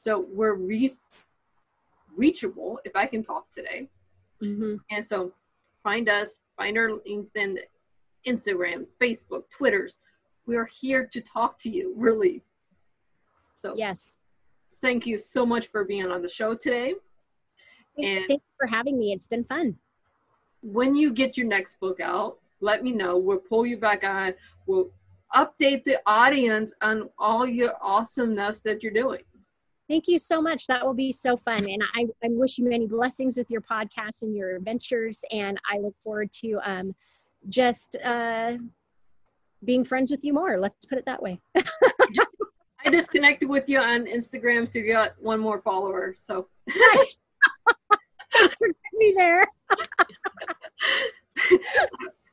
So 0.01 0.27
we're 0.33 0.55
re- 0.55 0.91
reachable 2.19 2.81
if 2.85 2.95
I 2.97 3.07
can 3.07 3.23
talk 3.25 3.51
today. 3.51 3.89
Mm-hmm. 4.43 4.77
And 4.91 5.07
so 5.07 5.33
find 5.83 6.09
us, 6.09 6.41
find 6.57 6.77
our 6.77 6.91
LinkedIn, 6.91 7.57
Instagram, 8.27 8.87
Facebook, 9.01 9.49
Twitters. 9.51 9.97
We 10.47 10.57
are 10.57 10.67
here 10.67 11.07
to 11.13 11.21
talk 11.21 11.59
to 11.61 11.71
you, 11.71 11.95
really. 11.97 12.43
So 13.63 13.75
Yes. 13.77 14.19
thank 14.75 15.07
you 15.07 15.17
so 15.19 15.47
much 15.47 15.69
for 15.69 15.85
being 15.85 16.11
on 16.11 16.21
the 16.21 16.29
show 16.29 16.55
today. 16.55 16.95
And- 17.97 18.27
Thank 18.27 18.43
you 18.43 18.55
for 18.59 18.67
having 18.67 18.99
me. 18.99 19.13
It's 19.13 19.27
been 19.27 19.45
fun. 19.45 19.79
When 20.63 20.97
you 20.97 21.13
get 21.13 21.37
your 21.37 21.47
next 21.47 21.79
book 21.81 22.01
out, 22.01 22.39
let 22.61 22.83
me 22.83 22.93
know. 22.93 23.17
We'll 23.17 23.39
pull 23.39 23.65
you 23.65 23.77
back 23.77 24.03
on. 24.05 24.35
We'll 24.67 24.91
update 25.35 25.85
the 25.85 26.01
audience 26.07 26.73
on 26.83 27.11
all 27.19 27.47
your 27.47 27.75
awesomeness 27.81 28.61
that 28.63 28.83
you're 28.83 28.93
doing. 28.93 29.23
Thank 29.89 30.07
you 30.07 30.19
so 30.19 30.43
much. 30.43 30.67
That 30.67 30.85
will 30.85 30.95
be 30.95 31.11
so 31.11 31.37
fun. 31.37 31.65
And 31.65 31.83
I, 31.95 32.07
I 32.23 32.29
wish 32.29 32.59
you 32.59 32.69
many 32.69 32.87
blessings 32.87 33.37
with 33.37 33.51
your 33.51 33.63
podcast 33.63 34.23
and 34.23 34.37
your 34.37 34.57
adventures. 34.57 35.23
And 35.33 35.59
I 35.71 35.79
look 35.79 35.95
forward 35.99 36.31
to 36.41 36.59
um, 36.65 36.95
just 37.49 37.97
uh, 38.05 38.53
being 39.65 39.85
friends 39.85 40.11
with 40.11 40.25
you 40.25 40.35
more. 40.35 40.59
Let's 40.61 40.85
put 40.85 40.99
it 40.99 41.05
that 41.07 41.23
way. 41.23 41.41
I 41.57 42.91
just 42.91 43.11
connected 43.11 43.49
with 43.49 43.69
you 43.69 43.79
on 43.81 44.05
Instagram, 44.05 44.69
so 44.69 44.79
you 44.79 44.93
got 44.93 45.11
one 45.21 45.41
more 45.41 45.61
follower. 45.63 46.15
So 46.17 46.49
Nice. 46.67 47.19
Thanks 48.33 48.55
for 48.55 48.69
getting 48.69 48.99
me 48.99 49.15
there. 49.17 49.47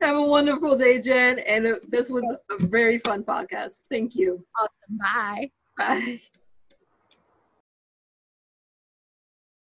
have 0.02 0.16
a 0.16 0.22
wonderful 0.22 0.78
day, 0.78 1.02
Jen. 1.02 1.40
And 1.40 1.68
uh, 1.68 1.76
this 1.88 2.10
was 2.10 2.24
a 2.52 2.66
very 2.66 3.00
fun 3.00 3.24
podcast. 3.24 3.82
Thank 3.90 4.16
you. 4.16 4.46
Awesome. 4.60 4.98
Bye. 5.00 5.52
Bye. 5.78 6.22